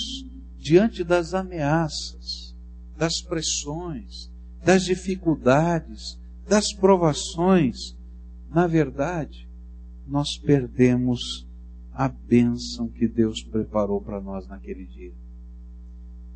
diante 0.58 1.04
das 1.04 1.32
ameaças, 1.32 2.54
das 2.96 3.22
pressões, 3.22 4.30
das 4.64 4.84
dificuldades, 4.84 6.18
das 6.48 6.72
provações, 6.72 7.96
na 8.50 8.66
verdade, 8.66 9.43
nós 10.06 10.36
perdemos 10.38 11.46
a 11.92 12.08
bênção 12.08 12.88
que 12.88 13.06
Deus 13.06 13.42
preparou 13.42 14.00
para 14.00 14.20
nós 14.20 14.46
naquele 14.46 14.84
dia 14.86 15.12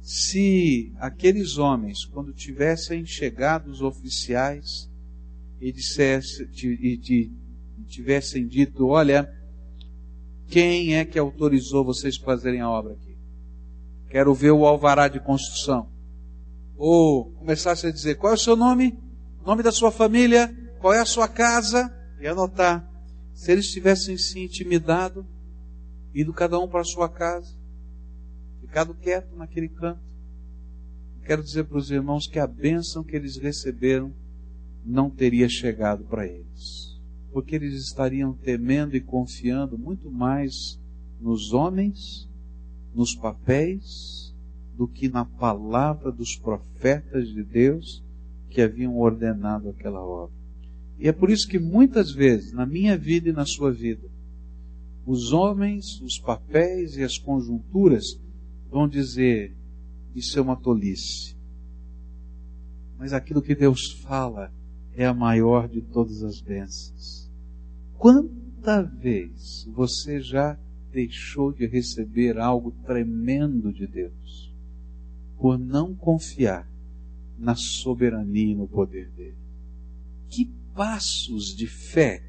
se 0.09 0.91
aqueles 0.99 1.59
homens, 1.59 2.07
quando 2.07 2.33
tivessem 2.33 3.05
chegado 3.05 3.71
os 3.71 3.83
oficiais 3.83 4.89
e, 5.61 5.71
dissesse, 5.71 6.49
e, 6.65 7.31
tivessem 7.87 8.47
dito: 8.47 8.87
Olha, 8.87 9.31
quem 10.47 10.97
é 10.97 11.05
que 11.05 11.19
autorizou 11.19 11.85
vocês 11.85 12.17
fazerem 12.17 12.63
a 12.63 12.71
obra 12.71 12.95
aqui? 12.95 13.19
Quero 14.09 14.33
ver 14.33 14.53
o 14.53 14.65
alvará 14.65 15.09
de 15.09 15.21
construção. 15.21 15.91
Ou 16.75 17.27
começasse 17.33 17.87
a 17.87 17.93
dizer: 17.93 18.15
Qual 18.15 18.33
é 18.33 18.35
o 18.37 18.39
seu 18.39 18.57
nome? 18.57 18.99
Nome 19.45 19.63
da 19.63 19.71
sua 19.71 19.91
família? 19.91 20.49
Qual 20.81 20.95
é 20.95 21.01
a 21.01 21.05
sua 21.05 21.29
casa? 21.29 21.95
E 22.19 22.27
anotar. 22.27 22.88
Se 23.39 23.53
eles 23.53 23.71
tivessem 23.71 24.19
se 24.19 24.41
intimidado, 24.41 25.25
ido 26.13 26.33
cada 26.33 26.59
um 26.59 26.67
para 26.67 26.81
a 26.81 26.85
sua 26.85 27.09
casa, 27.09 27.55
ficado 28.61 28.95
quieto 28.95 29.37
naquele 29.37 29.69
canto. 29.69 30.03
Quero 31.25 31.45
dizer 31.45 31.63
para 31.67 31.79
os 31.79 31.89
irmãos 31.89 32.27
que 32.27 32.41
a 32.41 32.49
bênção 32.49 33.05
que 33.05 33.15
eles 33.15 33.37
receberam 33.37 34.13
não 34.85 35.09
teria 35.09 35.49
chegado 35.49 36.03
para 36.03 36.27
eles, 36.27 37.01
porque 37.33 37.55
eles 37.55 37.75
estariam 37.75 38.35
temendo 38.35 38.97
e 38.97 39.01
confiando 39.01 39.79
muito 39.79 40.11
mais 40.11 40.77
nos 41.21 41.53
homens, 41.53 42.29
nos 42.93 43.15
papéis, 43.15 44.35
do 44.75 44.89
que 44.89 45.09
na 45.09 45.25
palavra 45.25 46.11
dos 46.11 46.35
profetas 46.35 47.29
de 47.29 47.45
Deus 47.45 48.03
que 48.51 48.61
haviam 48.61 48.99
ordenado 48.99 49.69
aquela 49.69 50.05
obra. 50.05 50.38
E 50.99 51.09
é 51.09 51.13
por 51.13 51.31
isso 51.31 51.47
que 51.47 51.59
muitas 51.59 52.11
vezes, 52.11 52.53
na 52.53 52.67
minha 52.67 52.99
vida 52.99 53.29
e 53.29 53.33
na 53.33 53.47
sua 53.47 53.73
vida, 53.73 54.09
os 55.07 55.33
homens, 55.33 56.01
os 56.03 56.19
papéis 56.19 56.97
e 56.97 57.03
as 57.03 57.17
conjunturas 57.17 58.21
vão 58.71 58.89
dizer: 58.89 59.55
Isso 60.15 60.39
é 60.39 60.43
uma 60.43 60.57
tolice. 60.57 61.37
Mas 62.99 63.13
aquilo 63.13 63.41
que 63.41 63.55
Deus 63.55 63.93
fala 64.03 64.53
é 64.95 65.07
a 65.07 65.15
maior 65.15 65.69
de 65.69 65.81
todas 65.81 66.23
as 66.25 66.41
bênçãos. 66.41 67.31
Quanta 67.97 68.83
vez 68.83 69.67
você 69.73 70.21
já 70.21 70.59
deixou 70.91 71.53
de 71.53 71.67
receber 71.67 72.39
algo 72.39 72.73
tremendo 72.85 73.73
de 73.73 73.87
Deus 73.87 74.53
por 75.39 75.57
não 75.57 75.95
confiar 75.95 76.69
na 77.39 77.55
soberania 77.55 78.53
e 78.53 78.57
no 78.57 78.67
poder 78.67 79.09
dele. 79.11 79.39
Que 80.29 80.51
passos 80.79 81.57
de 81.57 81.67
fé 81.67 82.23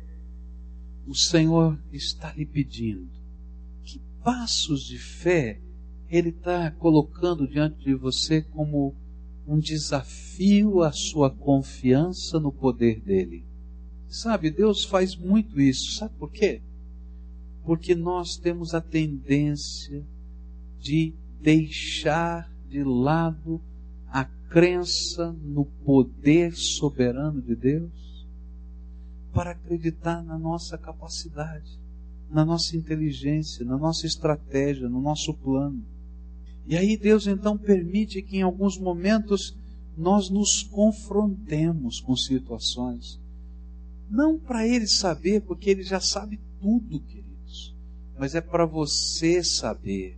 o 1.06 1.14
Senhor 1.14 1.80
está 1.94 2.34
lhe 2.34 2.48
pedindo? 2.48 3.08
Que 3.84 4.02
passos 4.24 4.86
de 4.86 4.98
fé 4.98 5.62
Ele 6.10 6.30
está 6.30 6.72
colocando 6.72 7.48
diante 7.48 7.84
de 7.84 7.94
você 7.94 8.42
como 8.42 8.96
um 9.48 9.60
desafio 9.60 10.82
à 10.82 10.92
sua 10.92 11.30
confiança 11.30 12.40
no 12.40 12.52
poder 12.52 13.00
dele? 13.02 13.46
Sabe, 14.08 14.50
Deus 14.50 14.84
faz 14.84 15.16
muito 15.16 15.62
isso. 15.62 15.92
Sabe 15.92 16.16
por 16.18 16.32
quê? 16.32 16.60
Porque 17.64 17.94
nós 17.94 18.36
temos 18.36 18.74
a 18.74 18.82
tendência 18.82 20.04
de 20.80 21.14
deixar 21.40 22.52
de 22.68 22.84
lado 22.84 23.62
a 24.08 24.26
crença 24.26 25.32
no 25.34 25.66
poder 25.66 26.56
soberano 26.56 27.40
de 27.44 27.56
Deus 27.56 28.09
para 29.34 29.52
acreditar 29.52 30.24
na 30.24 30.38
nossa 30.38 30.78
capacidade, 30.78 31.80
na 32.30 32.46
nossa 32.46 32.76
inteligência, 32.76 33.66
na 33.66 33.78
nossa 33.78 34.06
estratégia, 34.06 34.90
no 34.90 35.02
nosso 35.02 35.34
plano. 35.34 35.84
E 36.66 36.78
aí 36.78 36.98
Deus 36.98 37.28
então 37.28 37.58
permite 37.58 38.22
que 38.22 38.38
em 38.38 38.42
alguns 38.42 38.78
momentos 38.78 39.58
nós 39.98 40.30
nos 40.30 40.64
confrontemos 40.64 42.00
com 42.00 42.16
situações. 42.16 43.20
Não 44.10 44.40
para 44.40 44.68
ele 44.68 44.88
saber, 44.88 45.42
porque 45.42 45.70
ele 45.70 45.84
já 45.84 46.00
sabe 46.00 46.40
tudo, 46.62 47.00
queridos, 47.02 47.76
mas 48.18 48.34
é 48.34 48.42
para 48.42 48.66
você 48.66 49.44
saber 49.44 50.18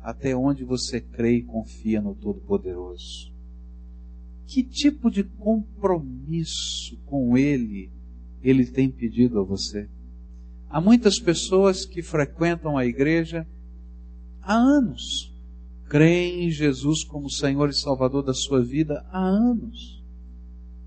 até 0.00 0.36
onde 0.36 0.64
você 0.64 1.00
crê 1.00 1.38
e 1.38 1.42
confia 1.42 2.00
no 2.00 2.14
Todo-Poderoso. 2.14 3.32
Que 4.46 4.62
tipo 4.62 5.10
de 5.10 5.24
compromisso 5.24 6.98
com 7.06 7.38
Ele 7.38 7.90
Ele 8.44 8.66
tem 8.66 8.90
pedido 8.90 9.40
a 9.40 9.42
você? 9.42 9.88
Há 10.68 10.80
muitas 10.80 11.18
pessoas 11.18 11.84
que 11.84 12.02
frequentam 12.02 12.76
a 12.76 12.84
igreja 12.84 13.46
há 14.42 14.54
anos, 14.54 15.32
creem 15.88 16.44
em 16.44 16.50
Jesus 16.50 17.02
como 17.02 17.30
Senhor 17.30 17.70
e 17.70 17.74
Salvador 17.74 18.22
da 18.22 18.34
sua 18.34 18.62
vida 18.62 19.04
há 19.10 19.24
anos, 19.24 20.04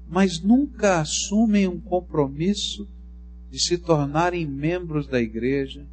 mas 0.08 0.42
nunca 0.42 1.02
assumem 1.02 1.68
um 1.68 1.80
compromisso 1.80 2.88
de 3.50 3.60
se 3.60 3.78
tornarem 3.78 4.46
membros 4.46 5.08
da 5.08 5.20
igreja, 5.20 5.86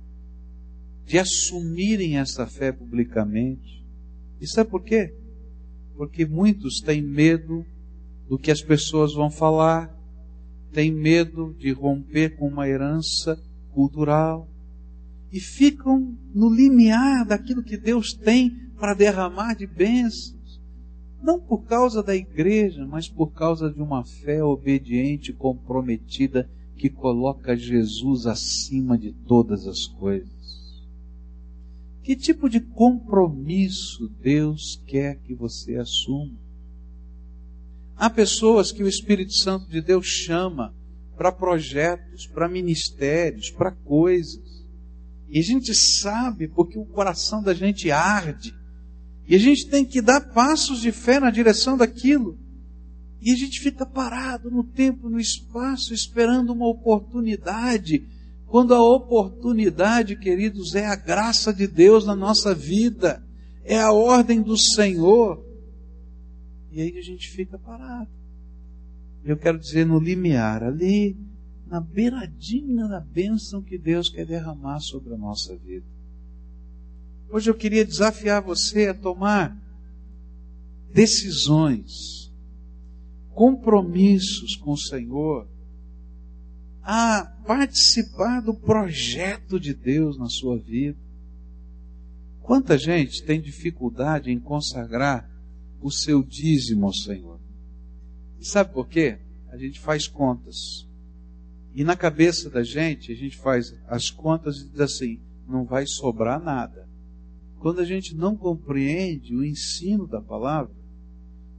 de 1.06 1.18
assumirem 1.18 2.18
essa 2.18 2.46
fé 2.46 2.70
publicamente. 2.70 3.84
E 4.40 4.46
sabe 4.46 4.70
por 4.70 4.82
quê? 4.82 5.14
porque 5.96 6.26
muitos 6.26 6.80
têm 6.80 7.00
medo 7.00 7.64
do 8.28 8.38
que 8.38 8.50
as 8.50 8.62
pessoas 8.62 9.14
vão 9.14 9.30
falar, 9.30 9.94
têm 10.74 10.92
medo 10.92 11.54
de 11.56 11.70
romper 11.70 12.36
com 12.36 12.48
uma 12.48 12.68
herança 12.68 13.40
cultural 13.72 14.48
e 15.32 15.38
ficam 15.38 16.16
no 16.34 16.52
limiar 16.52 17.24
daquilo 17.24 17.62
que 17.62 17.76
Deus 17.76 18.12
tem 18.12 18.50
para 18.78 18.92
derramar 18.92 19.54
de 19.54 19.68
bênçãos, 19.68 20.60
não 21.22 21.40
por 21.40 21.64
causa 21.64 22.02
da 22.02 22.14
igreja, 22.14 22.84
mas 22.84 23.08
por 23.08 23.32
causa 23.32 23.70
de 23.70 23.80
uma 23.80 24.04
fé 24.04 24.42
obediente, 24.42 25.32
comprometida, 25.32 26.50
que 26.76 26.90
coloca 26.90 27.56
Jesus 27.56 28.26
acima 28.26 28.98
de 28.98 29.12
todas 29.12 29.66
as 29.68 29.86
coisas. 29.86 30.84
Que 32.02 32.16
tipo 32.16 32.50
de 32.50 32.60
compromisso 32.60 34.10
Deus 34.20 34.82
quer 34.86 35.18
que 35.20 35.34
você 35.34 35.76
assuma? 35.76 36.43
Há 37.96 38.10
pessoas 38.10 38.72
que 38.72 38.82
o 38.82 38.88
Espírito 38.88 39.32
Santo 39.32 39.68
de 39.68 39.80
Deus 39.80 40.06
chama 40.06 40.74
para 41.16 41.30
projetos, 41.30 42.26
para 42.26 42.48
ministérios, 42.48 43.50
para 43.50 43.70
coisas. 43.70 44.64
E 45.28 45.38
a 45.38 45.42
gente 45.42 45.74
sabe 45.74 46.48
porque 46.48 46.78
o 46.78 46.84
coração 46.84 47.42
da 47.42 47.54
gente 47.54 47.90
arde. 47.90 48.54
E 49.26 49.34
a 49.34 49.38
gente 49.38 49.68
tem 49.68 49.84
que 49.84 50.02
dar 50.02 50.20
passos 50.32 50.80
de 50.80 50.92
fé 50.92 51.18
na 51.18 51.30
direção 51.30 51.76
daquilo. 51.76 52.38
E 53.20 53.32
a 53.32 53.36
gente 53.36 53.60
fica 53.60 53.86
parado 53.86 54.50
no 54.50 54.64
tempo, 54.64 55.08
no 55.08 55.18
espaço, 55.18 55.94
esperando 55.94 56.52
uma 56.52 56.68
oportunidade 56.68 58.06
quando 58.54 58.72
a 58.72 58.80
oportunidade, 58.80 60.14
queridos, 60.14 60.76
é 60.76 60.86
a 60.86 60.94
graça 60.94 61.52
de 61.52 61.66
Deus 61.66 62.06
na 62.06 62.14
nossa 62.14 62.54
vida, 62.54 63.20
é 63.64 63.80
a 63.80 63.92
ordem 63.92 64.40
do 64.40 64.56
Senhor. 64.56 65.43
E 66.74 66.80
aí 66.80 66.98
a 66.98 67.02
gente 67.02 67.30
fica 67.30 67.56
parado. 67.56 68.10
Eu 69.24 69.36
quero 69.36 69.56
dizer 69.56 69.86
no 69.86 70.00
limiar, 70.00 70.64
ali, 70.64 71.16
na 71.68 71.80
beiradinha 71.80 72.88
da 72.88 72.98
bênção 72.98 73.62
que 73.62 73.78
Deus 73.78 74.08
quer 74.08 74.26
derramar 74.26 74.80
sobre 74.80 75.14
a 75.14 75.16
nossa 75.16 75.56
vida. 75.56 75.86
Hoje 77.30 77.48
eu 77.48 77.54
queria 77.54 77.84
desafiar 77.84 78.42
você 78.42 78.88
a 78.88 78.94
tomar 78.94 79.56
decisões, 80.92 82.32
compromissos 83.30 84.56
com 84.56 84.72
o 84.72 84.76
Senhor, 84.76 85.46
a 86.82 87.24
participar 87.46 88.40
do 88.40 88.52
projeto 88.52 89.60
de 89.60 89.72
Deus 89.72 90.18
na 90.18 90.28
sua 90.28 90.58
vida. 90.58 90.98
Quanta 92.40 92.76
gente 92.76 93.22
tem 93.22 93.40
dificuldade 93.40 94.32
em 94.32 94.40
consagrar 94.40 95.33
o 95.84 95.90
seu 95.90 96.22
dízimo 96.22 96.86
ao 96.86 96.94
Senhor? 96.94 97.38
E 98.40 98.44
sabe 98.46 98.72
por 98.72 98.88
quê? 98.88 99.18
A 99.50 99.58
gente 99.58 99.78
faz 99.78 100.08
contas. 100.08 100.88
E 101.74 101.84
na 101.84 101.94
cabeça 101.94 102.48
da 102.48 102.62
gente, 102.62 103.12
a 103.12 103.14
gente 103.14 103.36
faz 103.36 103.76
as 103.86 104.08
contas 104.08 104.62
e 104.62 104.70
diz 104.70 104.80
assim: 104.80 105.20
não 105.46 105.66
vai 105.66 105.86
sobrar 105.86 106.42
nada. 106.42 106.88
Quando 107.58 107.80
a 107.80 107.84
gente 107.84 108.14
não 108.14 108.34
compreende 108.34 109.36
o 109.36 109.44
ensino 109.44 110.06
da 110.06 110.22
palavra, 110.22 110.74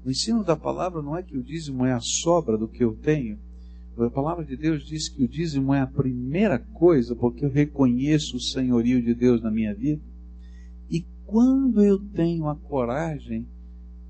o 0.04 0.10
ensino 0.10 0.44
da 0.44 0.56
palavra 0.56 1.04
não 1.04 1.16
é 1.16 1.22
que 1.22 1.38
o 1.38 1.44
dízimo 1.44 1.86
é 1.86 1.94
a 1.94 2.02
sobra 2.02 2.58
do 2.58 2.68
que 2.68 2.84
eu 2.84 2.96
tenho, 2.96 3.40
a 3.98 4.10
palavra 4.10 4.44
de 4.44 4.58
Deus 4.58 4.86
diz 4.86 5.08
que 5.08 5.24
o 5.24 5.28
dízimo 5.28 5.74
é 5.74 5.82
a 5.82 5.88
primeira 5.88 6.60
coisa, 6.60 7.16
porque 7.16 7.46
eu 7.46 7.50
reconheço 7.50 8.38
o 8.38 8.42
senhorio 8.42 9.02
de 9.02 9.14
Deus 9.14 9.42
na 9.42 9.52
minha 9.52 9.74
vida. 9.74 10.02
E 10.90 11.06
quando 11.26 11.82
eu 11.82 12.00
tenho 12.00 12.50
a 12.50 12.56
coragem 12.56 13.48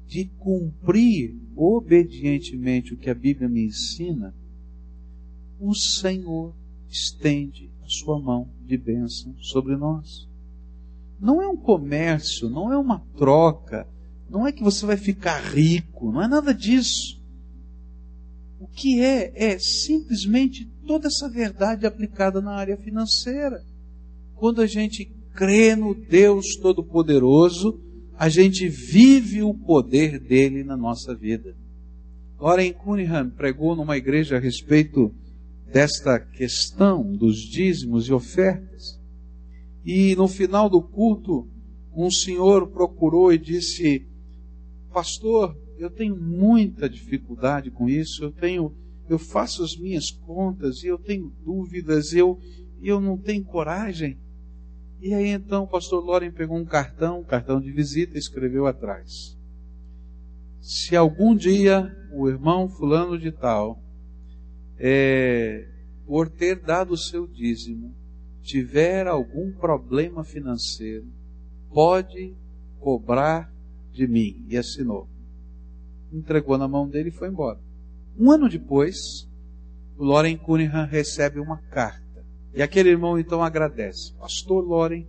de 0.08 0.26
cumprir 0.40 1.36
obedientemente 1.56 2.94
o 2.94 2.98
que 2.98 3.10
a 3.10 3.16
Bíblia 3.16 3.50
me 3.50 3.66
ensina, 3.66 4.34
o 5.60 5.74
Senhor 5.74 6.54
estende 6.90 7.70
a 7.84 7.88
sua 7.88 8.20
mão 8.20 8.50
de 8.66 8.78
bênção 8.78 9.36
sobre 9.40 9.76
nós. 9.76 10.28
Não 11.20 11.42
é 11.42 11.48
um 11.48 11.58
comércio, 11.58 12.50
não 12.50 12.72
é 12.72 12.78
uma 12.78 13.00
troca, 13.18 13.88
não 14.30 14.46
é 14.46 14.52
que 14.52 14.64
você 14.64 14.86
vai 14.86 14.98
ficar 14.98 15.40
rico, 15.40 16.12
não 16.12 16.22
é 16.22 16.28
nada 16.28 16.54
disso. 16.54 17.22
O 18.60 18.68
que 18.68 19.00
é? 19.02 19.32
É 19.36 19.60
simplesmente 19.60 20.66
toda 20.86 21.08
essa 21.08 21.30
verdade 21.30 21.86
aplicada 21.86 22.42
na 22.42 22.54
área 22.54 22.78
financeira. 22.78 23.64
Quando 24.36 24.62
a 24.62 24.68
gente 24.68 25.06
crê 25.34 25.76
no 25.76 25.94
Deus 25.94 26.56
Todo-Poderoso, 26.58 27.80
a 28.18 28.30
gente 28.30 28.68
vive 28.68 29.44
o 29.44 29.54
poder 29.54 30.20
dele 30.20 30.64
na 30.64 30.78
nossa 30.78 31.14
vida. 31.14 31.56
Loren 32.40 32.72
Cunningham 32.74 33.30
pregou 33.30 33.76
numa 33.76 33.98
igreja 33.98 34.38
a 34.38 34.40
respeito 34.40 35.14
desta 35.72 36.20
questão 36.20 37.04
dos 37.14 37.38
dízimos 37.38 38.08
e 38.08 38.14
ofertas. 38.14 39.00
E 39.86 40.16
no 40.16 40.28
final 40.28 40.70
do 40.70 40.82
culto, 40.82 41.48
um 41.96 42.10
senhor 42.10 42.68
procurou 42.68 43.34
e 43.34 43.38
disse: 43.38 44.08
Pastor, 44.94 45.58
eu 45.78 45.90
tenho 45.90 46.16
muita 46.16 46.90
dificuldade 46.90 47.70
com 47.70 47.90
isso, 47.90 48.24
eu 48.24 48.32
tenho, 48.32 48.74
eu 49.10 49.20
faço 49.20 49.64
as 49.64 49.76
minhas 49.76 50.10
contas 50.10 50.84
e 50.84 50.88
eu 50.88 50.98
tenho 50.98 51.32
dúvidas, 51.44 52.14
eu, 52.14 52.40
eu 52.82 53.00
não 53.00 53.18
tenho 53.18 53.44
coragem. 53.44 54.18
E 55.02 55.14
aí 55.14 55.30
então 55.30 55.64
o 55.64 55.68
pastor 55.68 56.04
Loren 56.04 56.32
pegou 56.32 56.58
um 56.58 56.66
cartão, 56.66 57.20
um 57.20 57.24
cartão 57.24 57.60
de 57.60 57.72
visita, 57.72 58.16
e 58.16 58.20
escreveu 58.20 58.66
atrás. 58.66 59.38
Se 60.62 60.96
algum 60.96 61.36
dia 61.36 61.96
o 62.12 62.28
irmão 62.28 62.68
fulano 62.68 63.18
de 63.20 63.32
tal, 63.32 63.80
é, 64.80 65.68
por 66.06 66.30
ter 66.30 66.56
dado 66.60 66.94
o 66.94 66.98
seu 66.98 67.28
dízimo, 67.28 67.94
tiver 68.42 69.08
algum 69.08 69.52
problema 69.52 70.24
financeiro, 70.24 71.06
pode 71.72 72.34
cobrar 72.80 73.54
de 73.92 74.08
mim. 74.08 74.46
E 74.48 74.58
assinou 74.58 75.08
entregou 76.18 76.58
na 76.58 76.68
mão 76.68 76.88
dele 76.88 77.10
e 77.10 77.12
foi 77.12 77.28
embora. 77.28 77.60
Um 78.18 78.32
ano 78.32 78.50
depois, 78.50 79.28
o 79.98 80.04
Loren 80.04 80.38
Cunningham 80.38 80.86
recebe 80.86 81.40
uma 81.40 81.58
carta. 81.58 82.05
E 82.56 82.62
aquele 82.62 82.90
irmão 82.90 83.20
então 83.20 83.44
agradece. 83.44 84.14
Pastor 84.14 84.64
Loren, 84.64 85.06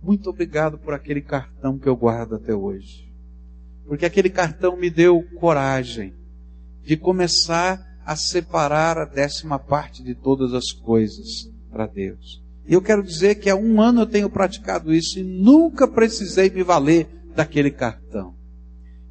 muito 0.00 0.30
obrigado 0.30 0.78
por 0.78 0.94
aquele 0.94 1.20
cartão 1.20 1.76
que 1.76 1.88
eu 1.88 1.96
guardo 1.96 2.36
até 2.36 2.54
hoje. 2.54 3.10
Porque 3.84 4.06
aquele 4.06 4.30
cartão 4.30 4.76
me 4.76 4.88
deu 4.88 5.24
coragem 5.40 6.14
de 6.84 6.96
começar 6.96 7.84
a 8.06 8.14
separar 8.14 8.96
a 8.96 9.04
décima 9.04 9.58
parte 9.58 10.04
de 10.04 10.14
todas 10.14 10.54
as 10.54 10.70
coisas 10.70 11.50
para 11.68 11.86
Deus. 11.86 12.40
E 12.64 12.74
eu 12.74 12.80
quero 12.80 13.02
dizer 13.02 13.36
que 13.36 13.50
há 13.50 13.56
um 13.56 13.80
ano 13.80 14.02
eu 14.02 14.06
tenho 14.06 14.30
praticado 14.30 14.94
isso 14.94 15.18
e 15.18 15.24
nunca 15.24 15.88
precisei 15.88 16.48
me 16.48 16.62
valer 16.62 17.08
daquele 17.34 17.72
cartão. 17.72 18.36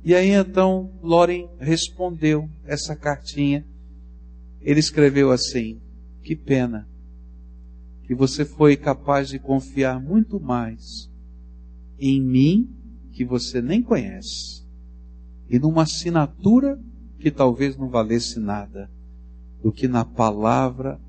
E 0.06 0.16
aí 0.16 0.30
então 0.30 0.90
Loren 1.04 1.50
respondeu 1.60 2.50
essa 2.66 2.96
cartinha. 2.96 3.66
Ele 4.62 4.80
escreveu 4.80 5.32
assim: 5.32 5.82
Que 6.24 6.36
pena 6.36 6.88
que 8.12 8.16
você 8.16 8.44
foi 8.44 8.76
capaz 8.76 9.30
de 9.30 9.40
confiar 9.40 9.98
muito 9.98 10.38
mais 10.38 11.10
em 11.98 12.22
mim, 12.22 12.70
que 13.14 13.24
você 13.24 13.62
nem 13.62 13.82
conhece, 13.82 14.66
e 15.50 15.58
numa 15.58 15.84
assinatura 15.84 16.78
que 17.20 17.32
talvez 17.32 17.78
não 17.78 17.88
valesse 17.88 18.38
nada, 18.38 18.92
do 19.64 19.72
que 19.72 19.88
na 19.88 20.04
palavra 20.04 21.00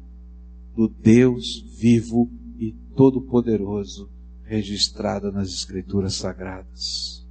do 0.76 0.86
Deus 0.86 1.62
vivo 1.76 2.30
e 2.56 2.70
todo-poderoso 2.94 4.08
registrada 4.44 5.32
nas 5.32 5.48
Escrituras 5.48 6.14
Sagradas. 6.14 7.26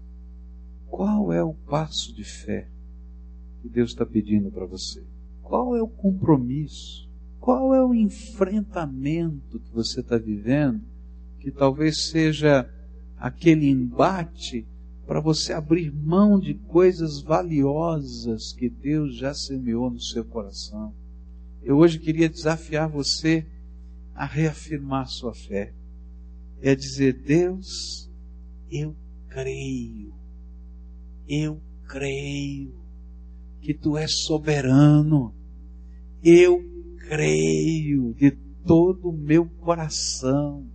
Qual 0.89 1.31
é 1.31 1.41
o 1.41 1.53
passo 1.53 2.13
de 2.13 2.25
fé 2.25 2.67
que 3.61 3.69
Deus 3.69 3.91
está 3.91 4.05
pedindo 4.05 4.51
para 4.51 4.65
você? 4.65 5.01
Qual 5.41 5.77
é 5.77 5.81
o 5.81 5.87
compromisso? 5.87 7.09
Qual 7.41 7.73
é 7.73 7.83
o 7.83 7.93
enfrentamento 7.93 9.59
que 9.59 9.73
você 9.73 9.99
está 9.99 10.15
vivendo 10.15 10.79
que 11.39 11.49
talvez 11.49 12.09
seja 12.09 12.71
aquele 13.17 13.67
embate 13.67 14.63
para 15.07 15.19
você 15.19 15.51
abrir 15.51 15.91
mão 15.91 16.39
de 16.39 16.53
coisas 16.53 17.19
valiosas 17.23 18.53
que 18.53 18.69
Deus 18.69 19.17
já 19.17 19.33
semeou 19.33 19.89
no 19.89 19.99
seu 19.99 20.23
coração. 20.23 20.93
Eu 21.63 21.77
hoje 21.77 21.97
queria 21.97 22.29
desafiar 22.29 22.87
você 22.87 23.45
a 24.13 24.25
reafirmar 24.25 25.07
sua 25.07 25.33
fé. 25.33 25.73
É 26.61 26.75
dizer, 26.75 27.13
Deus, 27.13 28.07
eu 28.71 28.95
creio, 29.29 30.13
eu 31.27 31.59
creio 31.87 32.71
que 33.61 33.73
tu 33.73 33.97
és 33.97 34.23
soberano, 34.25 35.33
eu 36.23 36.70
creio 37.11 38.13
de 38.13 38.31
todo 38.65 39.09
o 39.09 39.11
meu 39.11 39.45
coração 39.45 40.65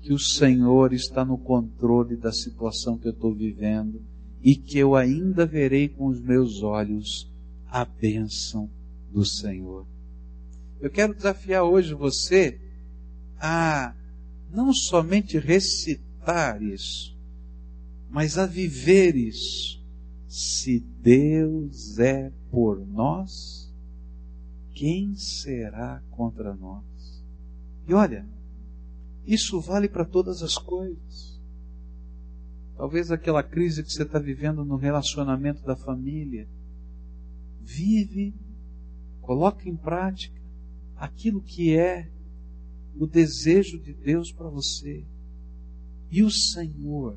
que 0.00 0.12
o 0.12 0.18
Senhor 0.18 0.92
está 0.92 1.24
no 1.24 1.36
controle 1.36 2.14
da 2.14 2.30
situação 2.30 2.96
que 2.96 3.08
eu 3.08 3.12
estou 3.12 3.34
vivendo 3.34 4.00
e 4.40 4.54
que 4.54 4.78
eu 4.78 4.94
ainda 4.94 5.44
verei 5.44 5.88
com 5.88 6.06
os 6.06 6.20
meus 6.20 6.62
olhos 6.62 7.28
a 7.68 7.84
bênção 7.84 8.70
do 9.10 9.24
Senhor. 9.24 9.84
Eu 10.80 10.88
quero 10.88 11.12
desafiar 11.12 11.64
hoje 11.64 11.94
você 11.94 12.60
a 13.40 13.92
não 14.52 14.72
somente 14.72 15.36
recitar 15.36 16.62
isso, 16.62 17.12
mas 18.08 18.38
a 18.38 18.46
viver 18.46 19.16
isso. 19.16 19.84
Se 20.28 20.78
Deus 20.78 21.98
é 21.98 22.30
por 22.52 22.86
nós, 22.86 23.65
quem 24.76 25.14
será 25.16 26.02
contra 26.10 26.54
nós? 26.54 27.24
E 27.88 27.94
olha, 27.94 28.26
isso 29.26 29.58
vale 29.58 29.88
para 29.88 30.04
todas 30.04 30.42
as 30.42 30.58
coisas. 30.58 31.40
Talvez 32.76 33.10
aquela 33.10 33.42
crise 33.42 33.82
que 33.82 33.90
você 33.90 34.02
está 34.02 34.18
vivendo 34.18 34.66
no 34.66 34.76
relacionamento 34.76 35.64
da 35.64 35.74
família. 35.74 36.46
Vive, 37.62 38.34
coloque 39.22 39.66
em 39.66 39.74
prática 39.74 40.38
aquilo 40.94 41.40
que 41.40 41.74
é 41.74 42.10
o 42.98 43.06
desejo 43.06 43.78
de 43.78 43.94
Deus 43.94 44.30
para 44.30 44.50
você. 44.50 45.06
E 46.10 46.22
o 46.22 46.30
Senhor 46.30 47.16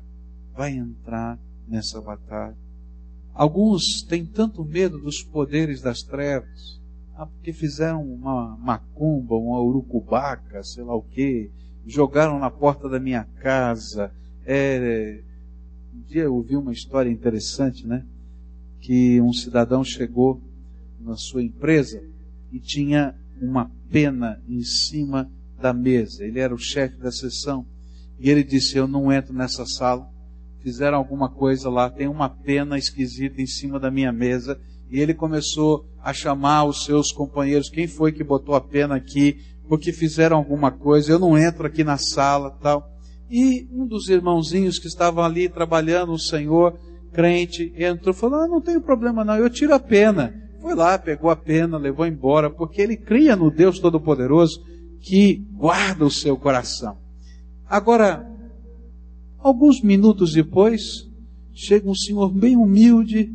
vai 0.54 0.72
entrar 0.72 1.38
nessa 1.68 2.00
batalha. 2.00 2.56
Alguns 3.34 4.02
têm 4.02 4.24
tanto 4.24 4.64
medo 4.64 4.98
dos 4.98 5.22
poderes 5.22 5.82
das 5.82 6.02
trevas, 6.02 6.79
ah, 7.14 7.26
porque 7.26 7.52
fizeram 7.52 8.02
uma 8.02 8.56
macumba, 8.56 9.34
uma 9.34 9.60
urucubaca, 9.60 10.62
sei 10.62 10.84
lá 10.84 10.94
o 10.94 11.02
que, 11.02 11.50
jogaram 11.86 12.38
na 12.38 12.50
porta 12.50 12.88
da 12.88 12.98
minha 12.98 13.24
casa. 13.40 14.12
É, 14.44 15.22
um 15.94 16.00
dia 16.02 16.22
eu 16.22 16.34
ouvi 16.34 16.56
uma 16.56 16.72
história 16.72 17.10
interessante, 17.10 17.86
né? 17.86 18.04
Que 18.80 19.20
um 19.20 19.32
cidadão 19.32 19.84
chegou 19.84 20.40
na 20.98 21.16
sua 21.16 21.42
empresa 21.42 22.02
e 22.52 22.58
tinha 22.58 23.14
uma 23.40 23.70
pena 23.90 24.42
em 24.48 24.62
cima 24.62 25.30
da 25.60 25.72
mesa. 25.72 26.24
Ele 26.24 26.38
era 26.38 26.54
o 26.54 26.58
chefe 26.58 26.96
da 26.96 27.12
sessão. 27.12 27.66
E 28.18 28.30
ele 28.30 28.44
disse: 28.44 28.76
Eu 28.76 28.86
não 28.86 29.12
entro 29.12 29.32
nessa 29.32 29.64
sala. 29.66 30.08
Fizeram 30.60 30.98
alguma 30.98 31.30
coisa 31.30 31.70
lá, 31.70 31.88
tem 31.88 32.06
uma 32.06 32.28
pena 32.28 32.76
esquisita 32.76 33.40
em 33.40 33.46
cima 33.46 33.80
da 33.80 33.90
minha 33.90 34.12
mesa. 34.12 34.60
E 34.90 35.00
ele 35.00 35.14
começou 35.14 35.86
a 36.02 36.12
chamar 36.12 36.64
os 36.64 36.84
seus 36.84 37.12
companheiros: 37.12 37.70
Quem 37.70 37.86
foi 37.86 38.12
que 38.12 38.24
botou 38.24 38.54
a 38.54 38.60
pena 38.60 38.96
aqui? 38.96 39.38
porque 39.70 39.92
fizeram 39.92 40.36
alguma 40.36 40.72
coisa, 40.72 41.12
eu 41.12 41.18
não 41.20 41.38
entro 41.38 41.64
aqui 41.64 41.84
na 41.84 41.96
sala, 41.96 42.50
tal. 42.60 42.90
E 43.30 43.68
um 43.70 43.86
dos 43.86 44.08
irmãozinhos 44.08 44.80
que 44.80 44.88
estavam 44.88 45.22
ali 45.22 45.48
trabalhando, 45.48 46.10
o 46.10 46.18
Senhor, 46.18 46.76
crente, 47.12 47.72
entrou, 47.76 48.12
falou: 48.12 48.40
ah, 48.40 48.48
não 48.48 48.60
tem 48.60 48.80
problema 48.80 49.24
não, 49.24 49.36
eu 49.36 49.48
tiro 49.48 49.72
a 49.72 49.78
pena. 49.78 50.34
Foi 50.60 50.74
lá, 50.74 50.98
pegou 50.98 51.30
a 51.30 51.36
pena, 51.36 51.78
levou 51.78 52.04
embora, 52.04 52.50
porque 52.50 52.82
ele 52.82 52.96
cria 52.96 53.36
no 53.36 53.48
Deus 53.48 53.78
Todo-Poderoso 53.78 54.60
que 55.00 55.36
guarda 55.52 56.04
o 56.04 56.10
seu 56.10 56.36
coração. 56.36 56.98
Agora, 57.64 58.28
alguns 59.38 59.80
minutos 59.80 60.32
depois, 60.32 61.08
chega 61.54 61.88
um 61.88 61.94
senhor 61.94 62.28
bem 62.28 62.56
humilde, 62.56 63.32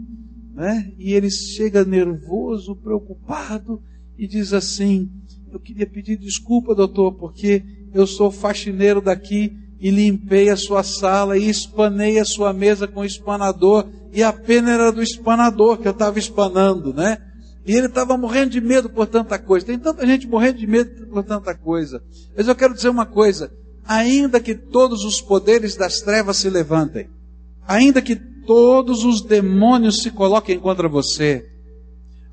né? 0.55 0.91
E 0.97 1.13
ele 1.13 1.29
chega 1.29 1.83
nervoso, 1.83 2.75
preocupado, 2.77 3.81
e 4.17 4.25
diz 4.25 4.53
assim: 4.53 5.11
eu 5.51 5.59
queria 5.59 5.85
pedir 5.85 6.17
desculpa, 6.17 6.73
doutor, 6.73 7.13
porque 7.13 7.63
eu 7.93 8.07
sou 8.07 8.31
faxineiro 8.31 9.01
daqui 9.01 9.55
e 9.79 9.91
limpei 9.91 10.49
a 10.49 10.55
sua 10.55 10.81
sala 10.83 11.37
e 11.37 11.49
espanei 11.49 12.19
a 12.19 12.25
sua 12.25 12.53
mesa 12.53 12.87
com 12.87 13.03
espanador 13.03 13.87
e 14.13 14.23
a 14.23 14.31
pena 14.31 14.71
era 14.71 14.91
do 14.91 15.03
espanador 15.03 15.77
que 15.77 15.87
eu 15.87 15.91
estava 15.91 16.17
espanando, 16.17 16.93
né? 16.93 17.17
E 17.65 17.73
ele 17.73 17.87
estava 17.87 18.17
morrendo 18.17 18.51
de 18.51 18.61
medo 18.61 18.89
por 18.89 19.07
tanta 19.07 19.37
coisa. 19.39 19.65
Tem 19.65 19.77
tanta 19.77 20.05
gente 20.05 20.27
morrendo 20.27 20.59
de 20.59 20.67
medo 20.67 21.07
por 21.07 21.23
tanta 21.23 21.53
coisa. 21.55 22.01
Mas 22.35 22.47
eu 22.47 22.55
quero 22.55 22.73
dizer 22.73 22.89
uma 22.89 23.05
coisa: 23.05 23.51
ainda 23.85 24.39
que 24.39 24.55
todos 24.55 25.03
os 25.03 25.19
poderes 25.21 25.75
das 25.75 26.01
trevas 26.01 26.37
se 26.37 26.49
levantem, 26.49 27.09
ainda 27.67 28.01
que 28.01 28.15
todos 28.45 29.03
os 29.03 29.21
demônios 29.21 30.01
se 30.01 30.11
coloquem 30.11 30.59
contra 30.59 30.87
você, 30.87 31.45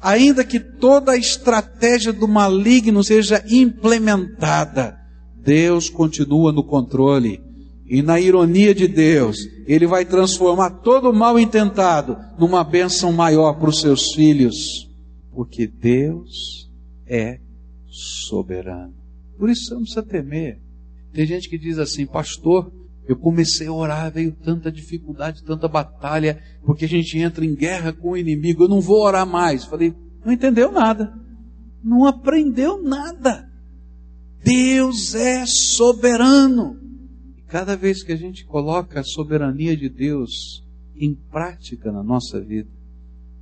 ainda 0.00 0.44
que 0.44 0.58
toda 0.58 1.12
a 1.12 1.16
estratégia 1.16 2.12
do 2.12 2.28
maligno 2.28 3.02
seja 3.02 3.44
implementada, 3.48 4.96
Deus 5.36 5.88
continua 5.88 6.52
no 6.52 6.64
controle. 6.64 7.40
E 7.86 8.00
na 8.00 8.18
ironia 8.18 8.74
de 8.74 8.88
Deus, 8.88 9.36
Ele 9.66 9.86
vai 9.86 10.04
transformar 10.04 10.70
todo 10.70 11.10
o 11.10 11.14
mal 11.14 11.38
intentado 11.38 12.16
numa 12.38 12.64
bênção 12.64 13.12
maior 13.12 13.54
para 13.54 13.68
os 13.68 13.80
seus 13.80 14.14
filhos. 14.14 14.88
Porque 15.30 15.66
Deus 15.66 16.70
é 17.06 17.38
soberano. 17.86 18.94
Por 19.38 19.50
isso 19.50 19.66
você 19.66 19.74
não 19.74 19.82
precisa 19.82 20.02
temer. 20.02 20.58
Tem 21.12 21.26
gente 21.26 21.48
que 21.48 21.58
diz 21.58 21.78
assim, 21.78 22.06
pastor, 22.06 22.72
eu 23.06 23.16
comecei 23.16 23.66
a 23.66 23.72
orar, 23.72 24.12
veio 24.12 24.32
tanta 24.32 24.70
dificuldade, 24.70 25.42
tanta 25.42 25.66
batalha, 25.66 26.40
porque 26.64 26.84
a 26.84 26.88
gente 26.88 27.18
entra 27.18 27.44
em 27.44 27.54
guerra 27.54 27.92
com 27.92 28.10
o 28.10 28.16
inimigo, 28.16 28.64
eu 28.64 28.68
não 28.68 28.80
vou 28.80 29.02
orar 29.02 29.26
mais. 29.26 29.64
Falei, 29.64 29.94
não 30.24 30.32
entendeu 30.32 30.70
nada. 30.70 31.12
Não 31.82 32.06
aprendeu 32.06 32.80
nada. 32.80 33.50
Deus 34.44 35.14
é 35.14 35.44
soberano. 35.46 36.78
E 37.36 37.42
cada 37.42 37.76
vez 37.76 38.02
que 38.02 38.12
a 38.12 38.16
gente 38.16 38.44
coloca 38.44 39.00
a 39.00 39.04
soberania 39.04 39.76
de 39.76 39.88
Deus 39.88 40.64
em 40.96 41.14
prática 41.14 41.90
na 41.90 42.02
nossa 42.02 42.40
vida, 42.40 42.70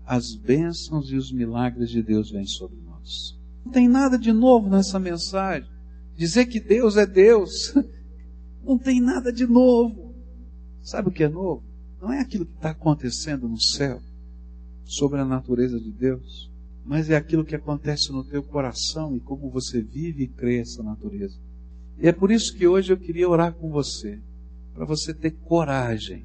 as 0.06 0.34
bênçãos 0.34 1.10
e 1.10 1.16
os 1.16 1.30
milagres 1.30 1.90
de 1.90 2.02
Deus 2.02 2.30
vêm 2.30 2.46
sobre 2.46 2.78
nós. 2.78 3.38
Não 3.64 3.72
tem 3.72 3.88
nada 3.88 4.18
de 4.18 4.32
novo 4.32 4.70
nessa 4.70 4.98
mensagem. 4.98 5.68
Dizer 6.16 6.46
que 6.46 6.60
Deus 6.60 6.96
é 6.96 7.06
Deus 7.06 7.74
Não 8.70 8.78
tem 8.78 9.00
nada 9.00 9.32
de 9.32 9.48
novo. 9.48 10.14
Sabe 10.80 11.08
o 11.08 11.10
que 11.10 11.24
é 11.24 11.28
novo? 11.28 11.60
Não 12.00 12.12
é 12.12 12.20
aquilo 12.20 12.46
que 12.46 12.54
está 12.54 12.70
acontecendo 12.70 13.48
no 13.48 13.60
céu, 13.60 14.00
sobre 14.84 15.18
a 15.18 15.24
natureza 15.24 15.80
de 15.80 15.90
Deus, 15.90 16.48
mas 16.84 17.10
é 17.10 17.16
aquilo 17.16 17.44
que 17.44 17.56
acontece 17.56 18.12
no 18.12 18.22
teu 18.22 18.44
coração 18.44 19.16
e 19.16 19.18
como 19.18 19.50
você 19.50 19.82
vive 19.82 20.22
e 20.22 20.28
crê 20.28 20.60
essa 20.60 20.84
natureza. 20.84 21.36
E 21.98 22.06
é 22.06 22.12
por 22.12 22.30
isso 22.30 22.56
que 22.56 22.64
hoje 22.64 22.92
eu 22.92 22.96
queria 22.96 23.28
orar 23.28 23.54
com 23.54 23.70
você, 23.70 24.20
para 24.72 24.84
você 24.84 25.12
ter 25.12 25.32
coragem 25.32 26.24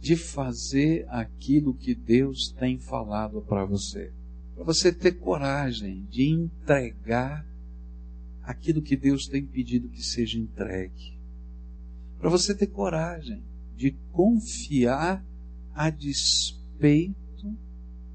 de 0.00 0.16
fazer 0.16 1.06
aquilo 1.08 1.72
que 1.72 1.94
Deus 1.94 2.52
tem 2.58 2.80
falado 2.80 3.42
para 3.42 3.64
você. 3.64 4.10
Para 4.56 4.64
você 4.64 4.92
ter 4.92 5.12
coragem 5.12 6.04
de 6.10 6.28
entregar 6.28 7.46
aquilo 8.42 8.82
que 8.82 8.96
Deus 8.96 9.28
tem 9.28 9.46
pedido 9.46 9.88
que 9.88 10.02
seja 10.02 10.36
entregue. 10.36 11.15
Para 12.18 12.30
você 12.30 12.54
ter 12.54 12.68
coragem 12.68 13.42
de 13.76 13.90
confiar 14.12 15.22
a 15.74 15.90
despeito 15.90 17.54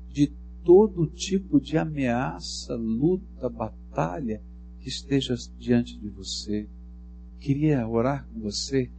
de 0.09 0.31
todo 0.63 1.07
tipo 1.07 1.59
de 1.59 1.77
ameaça, 1.77 2.73
luta, 2.75 3.49
batalha 3.49 4.41
que 4.79 4.87
esteja 4.89 5.35
diante 5.57 5.97
de 5.97 6.07
você. 6.09 6.69
Queria 7.39 7.87
orar 7.87 8.27
com 8.27 8.41
você 8.41 8.91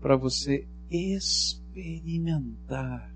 para 0.00 0.16
você 0.16 0.68
experimentar 0.90 3.14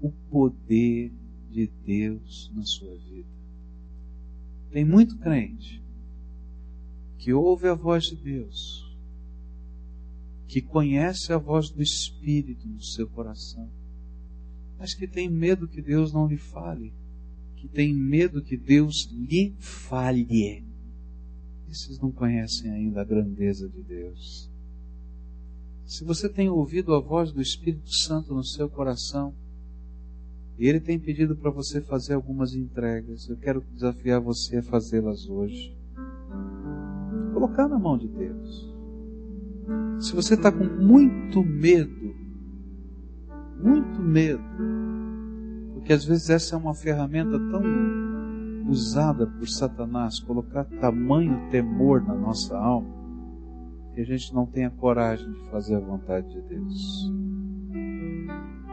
o 0.00 0.10
poder 0.30 1.12
de 1.50 1.66
Deus 1.84 2.50
na 2.54 2.64
sua 2.64 2.94
vida. 2.96 3.28
Tem 4.70 4.84
muito 4.84 5.18
crente 5.18 5.82
que 7.18 7.32
ouve 7.32 7.66
a 7.68 7.74
voz 7.74 8.04
de 8.04 8.14
Deus, 8.16 8.81
que 10.52 10.60
conhece 10.60 11.32
a 11.32 11.38
voz 11.38 11.70
do 11.70 11.80
Espírito 11.80 12.68
no 12.68 12.82
seu 12.82 13.08
coração, 13.08 13.70
mas 14.78 14.92
que 14.92 15.08
tem 15.08 15.26
medo 15.26 15.66
que 15.66 15.80
Deus 15.80 16.12
não 16.12 16.26
lhe 16.26 16.36
fale, 16.36 16.92
que 17.56 17.66
tem 17.66 17.94
medo 17.94 18.42
que 18.42 18.54
Deus 18.54 19.08
lhe 19.10 19.54
fale. 19.58 20.62
Esses 21.70 21.98
não 21.98 22.12
conhecem 22.12 22.70
ainda 22.70 23.00
a 23.00 23.04
grandeza 23.04 23.66
de 23.66 23.82
Deus. 23.82 24.50
Se 25.86 26.04
você 26.04 26.28
tem 26.28 26.50
ouvido 26.50 26.94
a 26.94 27.00
voz 27.00 27.32
do 27.32 27.40
Espírito 27.40 27.90
Santo 27.90 28.34
no 28.34 28.44
seu 28.44 28.68
coração, 28.68 29.34
e 30.58 30.68
ele 30.68 30.80
tem 30.80 30.98
pedido 30.98 31.34
para 31.34 31.50
você 31.50 31.80
fazer 31.80 32.12
algumas 32.12 32.54
entregas, 32.54 33.26
eu 33.26 33.38
quero 33.38 33.64
desafiar 33.72 34.20
você 34.20 34.58
a 34.58 34.62
fazê-las 34.62 35.26
hoje. 35.26 35.74
Colocar 37.32 37.66
na 37.68 37.78
mão 37.78 37.96
de 37.96 38.06
Deus. 38.06 38.71
Se 39.98 40.14
você 40.14 40.34
está 40.34 40.50
com 40.50 40.64
muito 40.64 41.42
medo, 41.44 42.14
muito 43.62 44.00
medo, 44.00 44.42
porque 45.74 45.92
às 45.92 46.04
vezes 46.04 46.30
essa 46.30 46.54
é 46.54 46.58
uma 46.58 46.74
ferramenta 46.74 47.38
tão 47.50 47.62
usada 48.68 49.26
por 49.26 49.48
Satanás, 49.48 50.20
colocar 50.20 50.64
tamanho 50.64 51.50
temor 51.50 52.02
na 52.02 52.14
nossa 52.14 52.56
alma, 52.56 52.88
que 53.94 54.00
a 54.00 54.04
gente 54.04 54.34
não 54.34 54.46
tenha 54.46 54.70
coragem 54.70 55.30
de 55.30 55.50
fazer 55.50 55.76
a 55.76 55.80
vontade 55.80 56.28
de 56.28 56.40
Deus. 56.42 57.12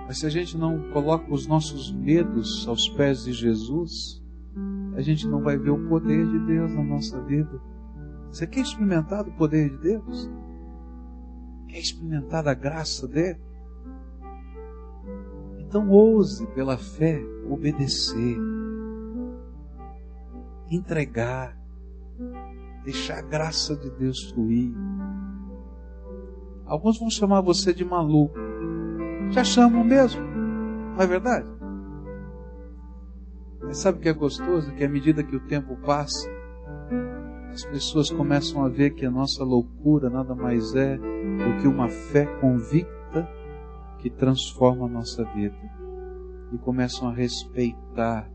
Mas 0.08 0.20
se 0.20 0.26
a 0.26 0.30
gente 0.30 0.58
não 0.58 0.92
coloca 0.92 1.32
os 1.32 1.46
nossos 1.46 1.92
medos 1.92 2.68
aos 2.68 2.90
pés 2.90 3.26
de 3.26 3.34
Jesus, 3.34 4.24
a 4.96 5.02
gente 5.02 5.28
não 5.28 5.42
vai 5.42 5.58
ver 5.58 5.70
o 5.70 5.88
poder 5.88 6.26
de 6.26 6.40
Deus 6.48 6.74
na 6.74 6.84
nossa 6.84 7.22
vida. 7.22 7.62
Você 8.32 8.48
quer 8.48 8.62
experimentar 8.62 9.28
o 9.28 9.32
poder 9.34 9.70
de 9.70 9.78
Deus? 9.78 10.30
Quer 11.70 11.80
experimentar 11.80 12.48
a 12.48 12.54
graça 12.54 13.08
dele? 13.08 13.40
Então 15.60 15.88
ouse 15.90 16.46
pela 16.48 16.80
fé 16.80 17.22
obedecer, 17.48 18.38
entregar, 20.70 21.56
deixar 22.84 23.20
a 23.20 23.22
graça 23.22 23.76
de 23.76 23.92
Deus 23.92 24.32
fluir. 24.32 24.74
Alguns 26.66 27.00
vão 27.00 27.10
chamar 27.10 27.42
você 27.42 27.72
de 27.72 27.86
maluco. 27.86 28.36
Já 29.30 29.44
chamam 29.44 29.84
mesmo, 29.84 30.22
não 30.24 31.02
é 31.02 31.06
verdade? 31.06 31.48
Mas 33.62 33.78
sabe 33.78 34.00
o 34.00 34.02
que 34.02 34.10
é 34.10 34.14
gostoso? 34.14 34.74
Que 34.74 34.84
à 34.84 34.90
medida 34.90 35.24
que 35.24 35.36
o 35.36 35.40
tempo 35.48 35.78
passa, 35.86 36.28
as 37.60 37.66
pessoas 37.66 38.10
começam 38.10 38.64
a 38.64 38.70
ver 38.70 38.92
que 38.92 39.06
a 39.06 39.12
nossa 39.12 39.44
loucura 39.44 40.10
nada 40.10 40.34
mais 40.34 40.74
é 40.76 40.96
do 40.98 41.62
que 41.62 41.68
uma 41.68 41.90
fé 41.90 42.26
convicta 42.40 43.30
que 43.98 44.10
transforma 44.10 44.86
a 44.86 44.90
nossa 44.90 45.26
vida. 45.36 45.58
E 46.54 46.58
começam 46.58 47.10
a 47.10 47.14
respeitar 47.14 48.32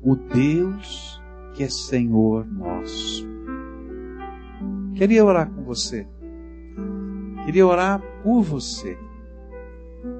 o 0.00 0.14
Deus 0.14 1.20
que 1.54 1.64
é 1.64 1.68
Senhor 1.68 2.46
nosso. 2.46 3.26
Queria 4.94 5.24
orar 5.24 5.50
com 5.50 5.64
você. 5.64 6.06
Queria 7.46 7.66
orar 7.66 8.00
por 8.22 8.42
você. 8.42 8.96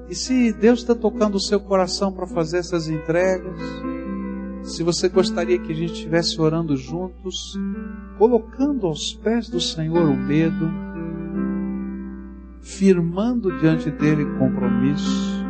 E 0.09 0.15
se 0.15 0.51
Deus 0.51 0.79
está 0.79 0.93
tocando 0.93 1.35
o 1.35 1.41
seu 1.41 1.61
coração 1.61 2.11
para 2.11 2.27
fazer 2.27 2.57
essas 2.57 2.89
entregas, 2.89 3.57
se 4.69 4.83
você 4.83 5.09
gostaria 5.09 5.57
que 5.57 5.71
a 5.71 5.75
gente 5.75 5.93
estivesse 5.93 6.39
orando 6.39 6.77
juntos, 6.77 7.57
colocando 8.17 8.85
aos 8.85 9.13
pés 9.13 9.49
do 9.49 9.59
Senhor 9.59 10.07
o 10.07 10.15
medo, 10.15 10.69
firmando 12.61 13.57
diante 13.59 13.89
dele 13.89 14.25
compromisso, 14.37 15.43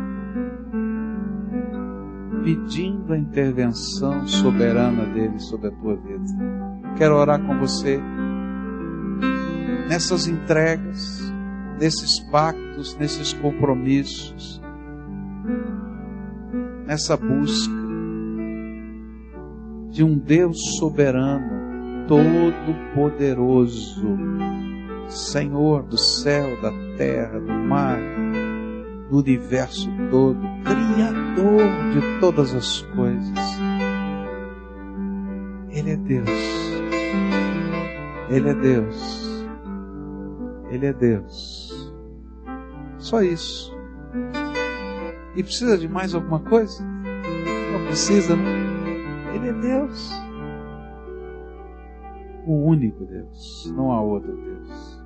pedindo 2.42 3.12
a 3.12 3.18
intervenção 3.18 4.26
soberana 4.26 5.04
dele 5.04 5.38
sobre 5.38 5.68
a 5.68 5.72
tua 5.72 5.96
vida. 5.96 6.24
Quero 6.96 7.16
orar 7.16 7.44
com 7.44 7.58
você 7.58 8.00
nessas 9.86 10.26
entregas, 10.26 11.30
nesses 11.78 12.20
pactos, 12.30 12.96
nesses 12.96 13.34
compromissos, 13.34 14.62
nessa 16.86 17.18
busca 17.18 17.79
de 19.90 20.04
um 20.04 20.16
Deus 20.16 20.76
soberano, 20.78 22.06
todo-poderoso, 22.06 24.06
Senhor 25.08 25.82
do 25.82 25.98
céu, 25.98 26.60
da 26.62 26.70
terra, 26.96 27.40
do 27.40 27.52
mar, 27.52 27.98
do 29.10 29.18
universo 29.18 29.90
todo, 30.10 30.38
Criador 30.64 31.64
de 31.92 32.20
todas 32.20 32.54
as 32.54 32.82
coisas. 32.94 33.60
Ele 35.70 35.90
é 35.90 35.96
Deus. 35.96 36.30
Ele 38.28 38.48
é 38.48 38.54
Deus. 38.54 39.44
Ele 40.70 40.86
é 40.86 40.92
Deus. 40.92 41.92
Só 42.98 43.22
isso. 43.22 43.76
E 45.34 45.42
precisa 45.42 45.76
de 45.76 45.88
mais 45.88 46.14
alguma 46.14 46.38
coisa? 46.40 46.84
Não 46.84 47.86
precisa, 47.86 48.36
não? 48.36 48.79
Ele 49.40 49.48
é 49.48 49.52
Deus. 49.54 50.12
O 52.46 52.52
único 52.66 53.04
Deus. 53.06 53.72
Não 53.74 53.90
há 53.90 54.02
outro 54.02 54.36
Deus. 54.36 55.00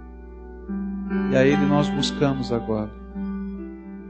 E 1.30 1.36
a 1.36 1.46
Ele 1.46 1.64
nós 1.66 1.88
buscamos 1.88 2.52
agora. 2.52 2.90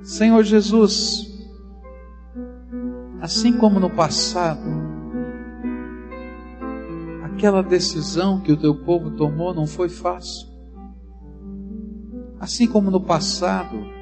Senhor 0.02 0.42
Jesus, 0.42 1.46
assim 3.20 3.56
como 3.58 3.78
no 3.80 3.90
passado, 3.90 4.60
aquela 7.24 7.62
decisão 7.62 8.40
que 8.40 8.52
o 8.52 8.56
teu 8.56 8.74
povo 8.74 9.10
tomou 9.10 9.54
não 9.54 9.66
foi 9.66 9.88
fácil. 9.88 10.48
Assim 12.40 12.66
como 12.66 12.90
no 12.90 13.00
passado, 13.00 13.93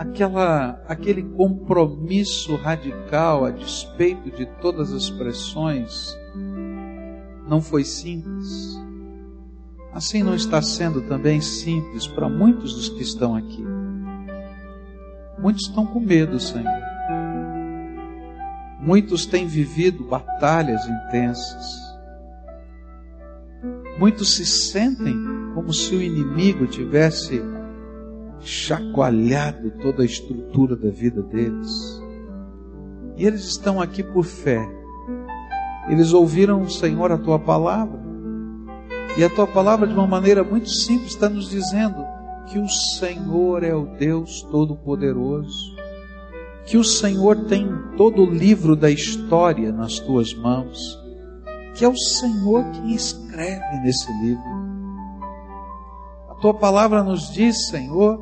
aquela, 0.00 0.82
aquele 0.88 1.22
compromisso 1.22 2.56
radical 2.56 3.44
a 3.44 3.50
despeito 3.50 4.30
de 4.30 4.46
todas 4.46 4.94
as 4.94 5.10
pressões 5.10 6.16
não 7.46 7.60
foi 7.60 7.84
simples. 7.84 8.80
Assim 9.92 10.22
não 10.22 10.34
está 10.34 10.62
sendo 10.62 11.02
também 11.02 11.42
simples 11.42 12.06
para 12.06 12.30
muitos 12.30 12.72
dos 12.72 12.88
que 12.88 13.02
estão 13.02 13.36
aqui. 13.36 13.62
Muitos 15.38 15.66
estão 15.66 15.84
com 15.84 16.00
medo, 16.00 16.40
Senhor. 16.40 16.80
Muitos 18.80 19.26
têm 19.26 19.46
vivido 19.46 20.04
batalhas 20.04 20.80
intensas. 20.88 21.78
Muitos 23.98 24.34
se 24.34 24.46
sentem 24.46 25.14
como 25.54 25.74
se 25.74 25.94
o 25.94 26.00
inimigo 26.00 26.66
tivesse 26.66 27.42
chacoalhado 28.42 29.70
toda 29.82 30.02
a 30.02 30.06
estrutura 30.06 30.76
da 30.76 30.90
vida 30.90 31.22
deles. 31.22 32.02
E 33.16 33.26
eles 33.26 33.44
estão 33.44 33.80
aqui 33.80 34.02
por 34.02 34.24
fé. 34.24 34.66
Eles 35.88 36.12
ouviram, 36.12 36.68
Senhor, 36.68 37.12
a 37.12 37.18
tua 37.18 37.38
palavra. 37.38 38.00
E 39.16 39.24
a 39.24 39.28
tua 39.28 39.46
palavra, 39.46 39.86
de 39.86 39.94
uma 39.94 40.06
maneira 40.06 40.42
muito 40.42 40.70
simples, 40.70 41.12
está 41.12 41.28
nos 41.28 41.50
dizendo 41.50 42.04
que 42.50 42.58
o 42.58 42.68
Senhor 42.68 43.62
é 43.62 43.74
o 43.74 43.86
Deus 43.98 44.42
Todo-Poderoso. 44.50 45.76
Que 46.66 46.76
o 46.76 46.84
Senhor 46.84 47.44
tem 47.46 47.68
todo 47.96 48.22
o 48.22 48.30
livro 48.30 48.76
da 48.76 48.90
história 48.90 49.72
nas 49.72 49.98
tuas 49.98 50.32
mãos. 50.32 50.98
Que 51.74 51.84
é 51.84 51.88
o 51.88 51.96
Senhor 51.96 52.64
quem 52.72 52.94
escreve 52.94 53.80
nesse 53.82 54.10
livro 54.22 54.60
tua 56.40 56.54
palavra 56.54 57.02
nos 57.02 57.30
diz, 57.30 57.68
Senhor, 57.68 58.18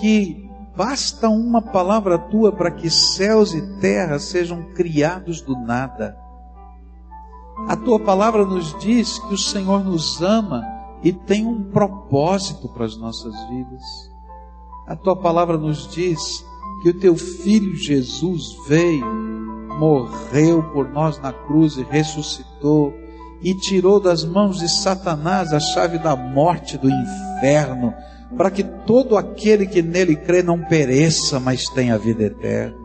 que 0.00 0.50
basta 0.76 1.28
uma 1.28 1.62
palavra 1.62 2.18
tua 2.18 2.52
para 2.52 2.70
que 2.70 2.90
céus 2.90 3.54
e 3.54 3.78
terra 3.78 4.18
sejam 4.18 4.62
criados 4.74 5.40
do 5.40 5.56
nada. 5.56 6.16
A 7.68 7.76
tua 7.76 8.00
palavra 8.00 8.44
nos 8.44 8.76
diz 8.78 9.18
que 9.18 9.34
o 9.34 9.38
Senhor 9.38 9.84
nos 9.84 10.20
ama 10.20 10.64
e 11.02 11.12
tem 11.12 11.46
um 11.46 11.70
propósito 11.70 12.68
para 12.68 12.84
as 12.84 12.96
nossas 12.96 13.34
vidas. 13.48 13.82
A 14.86 14.96
tua 14.96 15.16
palavra 15.16 15.56
nos 15.56 15.88
diz 15.88 16.44
que 16.82 16.90
o 16.90 16.98
teu 16.98 17.16
filho 17.16 17.74
Jesus 17.76 18.56
veio, 18.68 19.06
morreu 19.78 20.62
por 20.72 20.88
nós 20.90 21.18
na 21.20 21.32
cruz 21.32 21.76
e 21.76 21.82
ressuscitou 21.82 22.92
e 23.40 23.54
tirou 23.54 24.00
das 24.00 24.24
mãos 24.24 24.58
de 24.58 24.68
Satanás 24.68 25.52
a 25.52 25.60
chave 25.60 25.98
da 25.98 26.16
morte 26.16 26.78
do 26.78 26.88
inferno, 26.88 27.94
para 28.36 28.50
que 28.50 28.62
todo 28.62 29.16
aquele 29.16 29.66
que 29.66 29.82
nele 29.82 30.16
crê 30.16 30.42
não 30.42 30.58
pereça, 30.58 31.38
mas 31.38 31.64
tenha 31.66 31.98
vida 31.98 32.24
eterna. 32.24 32.76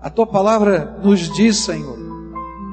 A 0.00 0.10
tua 0.10 0.26
palavra 0.26 0.98
nos 1.02 1.32
diz, 1.32 1.58
Senhor, 1.58 1.98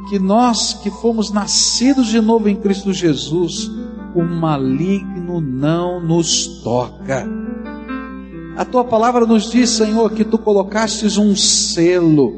que 0.09 0.17
nós 0.17 0.73
que 0.73 0.89
fomos 0.89 1.31
nascidos 1.31 2.07
de 2.07 2.19
novo 2.19 2.49
em 2.49 2.55
Cristo 2.55 2.91
Jesus, 2.91 3.69
o 4.15 4.23
maligno 4.23 5.39
não 5.39 6.01
nos 6.01 6.63
toca 6.63 7.27
a 8.59 8.65
tua 8.65 8.83
palavra 8.83 9.25
nos 9.25 9.49
diz, 9.49 9.69
Senhor, 9.69 10.11
que 10.11 10.25
tu 10.25 10.37
colocastes 10.37 11.15
um 11.15 11.33
selo, 11.33 12.33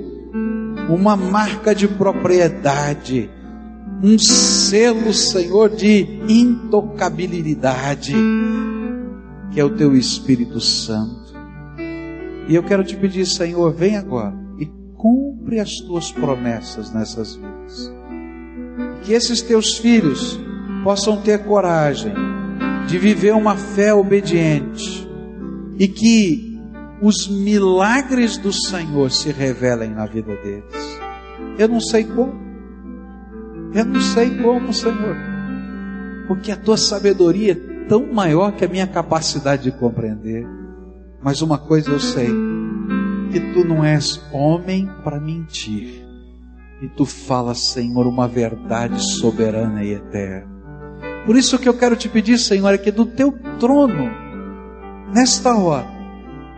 uma 0.88 1.16
marca 1.16 1.74
de 1.74 1.88
propriedade, 1.88 3.28
um 4.04 4.20
selo, 4.20 5.12
Senhor, 5.16 5.72
de 5.72 6.22
intocabilidade, 6.30 8.14
que 9.52 9.60
é 9.60 9.64
o 9.64 9.76
teu 9.76 9.96
Espírito 9.96 10.60
Santo. 10.60 11.34
E 12.48 12.56
eu 12.56 12.64
quero 12.64 12.84
te 12.84 12.96
pedir, 12.96 13.26
Senhor, 13.26 13.74
vem 13.74 13.98
agora 13.98 14.36
e 14.60 14.66
cumpre 14.96 15.60
as 15.60 15.78
tuas 15.78 16.12
promessas 16.12 16.92
nessas 16.94 17.36
vidas. 17.36 17.94
Que 19.04 19.14
esses 19.14 19.42
teus 19.42 19.78
filhos 19.78 20.40
possam 20.84 21.22
ter 21.22 21.44
coragem 21.44 22.14
de 22.88 22.98
viver 22.98 23.34
uma 23.34 23.56
fé 23.56 23.94
obediente 23.94 25.08
e 25.78 25.88
que 25.88 26.60
os 27.02 27.28
milagres 27.28 28.38
do 28.38 28.54
Senhor 28.54 29.10
se 29.12 29.32
revelem 29.32 29.92
na 29.92 30.06
vida 30.06 30.36
deles. 30.38 31.00
Eu 31.58 31.68
não 31.68 31.80
sei 31.80 32.04
como, 32.04 32.34
eu 33.74 33.86
não 33.86 34.02
sei 34.02 34.38
como, 34.42 34.74
Senhor, 34.74 35.16
porque 36.28 36.52
a 36.52 36.56
tua 36.56 36.78
sabedoria 36.78 37.71
tão 37.92 38.08
maior 38.08 38.54
que 38.54 38.64
a 38.64 38.70
minha 38.70 38.88
capacidade 38.88 39.64
de 39.64 39.72
compreender. 39.74 40.48
Mas 41.22 41.42
uma 41.42 41.58
coisa 41.58 41.90
eu 41.90 42.00
sei, 42.00 42.30
que 43.34 43.40
tu 43.54 43.66
não 43.66 43.84
és 43.84 44.18
homem 44.32 44.90
para 45.04 45.20
mentir, 45.20 46.02
e 46.82 46.88
tu 46.88 47.06
falas, 47.06 47.60
Senhor, 47.60 48.08
uma 48.08 48.30
verdade 48.30 48.98
soberana 48.98 49.84
e 49.84 49.92
eterna. 49.92 50.50
Por 51.26 51.36
isso 51.36 51.60
que 51.60 51.68
eu 51.68 51.74
quero 51.74 51.98
te 51.98 52.08
pedir, 52.08 52.38
Senhor, 52.38 52.74
é 52.74 52.78
que 52.78 52.92
do 52.92 53.06
teu 53.06 53.38
trono 53.60 54.10
nesta 55.14 55.54
hora, 55.54 55.86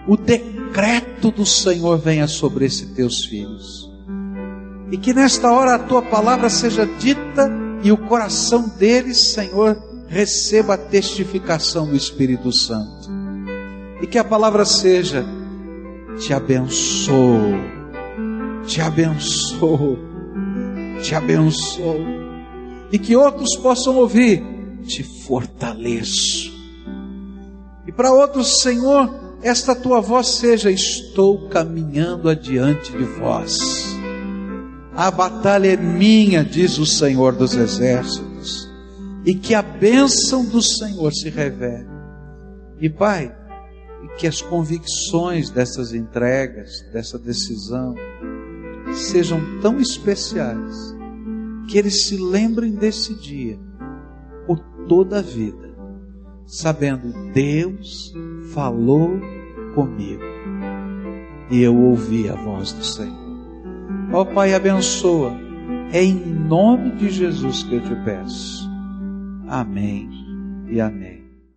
o 0.08 0.16
decreto 0.16 1.32
do 1.32 1.48
Senhor 1.48 1.98
venha 1.98 2.28
sobre 2.28 2.66
esses 2.66 2.92
teus 2.92 3.26
filhos. 3.26 3.92
E 4.92 4.98
que 4.98 5.16
nesta 5.16 5.52
hora 5.52 5.74
a 5.74 5.80
tua 5.80 6.04
palavra 6.04 6.48
seja 6.48 6.86
dita 6.86 7.50
e 7.82 7.92
o 7.92 7.98
coração 7.98 8.70
deles, 8.78 9.18
Senhor, 9.18 9.93
receba 10.14 10.76
a 10.76 10.78
testificação 10.78 11.88
do 11.88 11.95
Espírito 11.95 12.51
Santo. 12.51 13.09
E 14.01 14.07
que 14.07 14.18
a 14.18 14.24
palavra 14.24 14.64
seja: 14.64 15.26
te 16.20 16.34
abençoo, 16.34 17.53
te 18.66 18.80
abençoo, 18.80 19.97
te 21.01 21.16
abençoo. 21.16 22.05
E 22.91 22.99
que 22.99 23.16
outros 23.16 23.57
possam 23.57 23.97
ouvir: 23.97 24.43
te 24.86 25.03
fortaleço 25.03 26.53
e 27.86 27.91
para 27.91 28.11
outros, 28.11 28.61
Senhor, 28.61 29.14
esta 29.41 29.76
tua 29.76 29.99
voz 29.99 30.28
seja: 30.28 30.72
Estou 30.72 31.49
caminhando 31.49 32.30
adiante 32.30 32.91
de 32.91 33.03
vós. 33.03 33.57
A 34.95 35.11
batalha 35.11 35.74
é 35.74 35.78
minha, 35.78 36.43
diz 36.43 36.78
o 36.78 36.86
Senhor 36.86 37.34
dos 37.34 37.55
Exércitos, 37.55 38.33
e 39.26 39.36
que 39.36 39.53
a 39.55 39.61
bênção 39.61 40.45
do 40.45 40.61
Senhor 40.61 41.11
se 41.13 41.30
revele. 41.30 41.88
E 42.80 42.89
Pai, 42.89 43.36
que 44.17 44.28
as 44.28 44.41
convicções 44.41 45.49
dessas 45.49 45.93
entregas, 45.93 46.82
dessa 46.91 47.17
decisão, 47.17 47.95
sejam 48.93 49.39
tão 49.61 49.80
especiais, 49.80 50.76
que 51.67 51.78
eles 51.78 52.05
se 52.05 52.17
lembrem 52.17 52.74
desse 52.74 53.15
dia 53.15 53.57
por 54.45 54.59
toda 54.88 55.19
a 55.19 55.21
vida 55.21 55.74
sabendo 56.45 57.13
Deus 57.34 58.13
falou 58.53 59.19
comigo 59.74 60.21
e 61.49 61.61
eu 61.61 61.76
ouvi 61.76 62.30
a 62.30 62.36
voz 62.36 62.71
do 62.74 62.84
Senhor. 62.84 63.24
Ó 64.11 64.21
oh, 64.21 64.26
Pai, 64.26 64.53
abençoa. 64.53 65.34
É 65.91 66.03
em 66.03 66.15
nome 66.15 66.91
de 66.91 67.09
Jesus 67.09 67.63
que 67.63 67.76
eu 67.76 67.82
te 67.82 67.95
peço. 68.03 68.69
Amém 69.48 70.10
e 70.70 70.80
amém. 70.80 71.12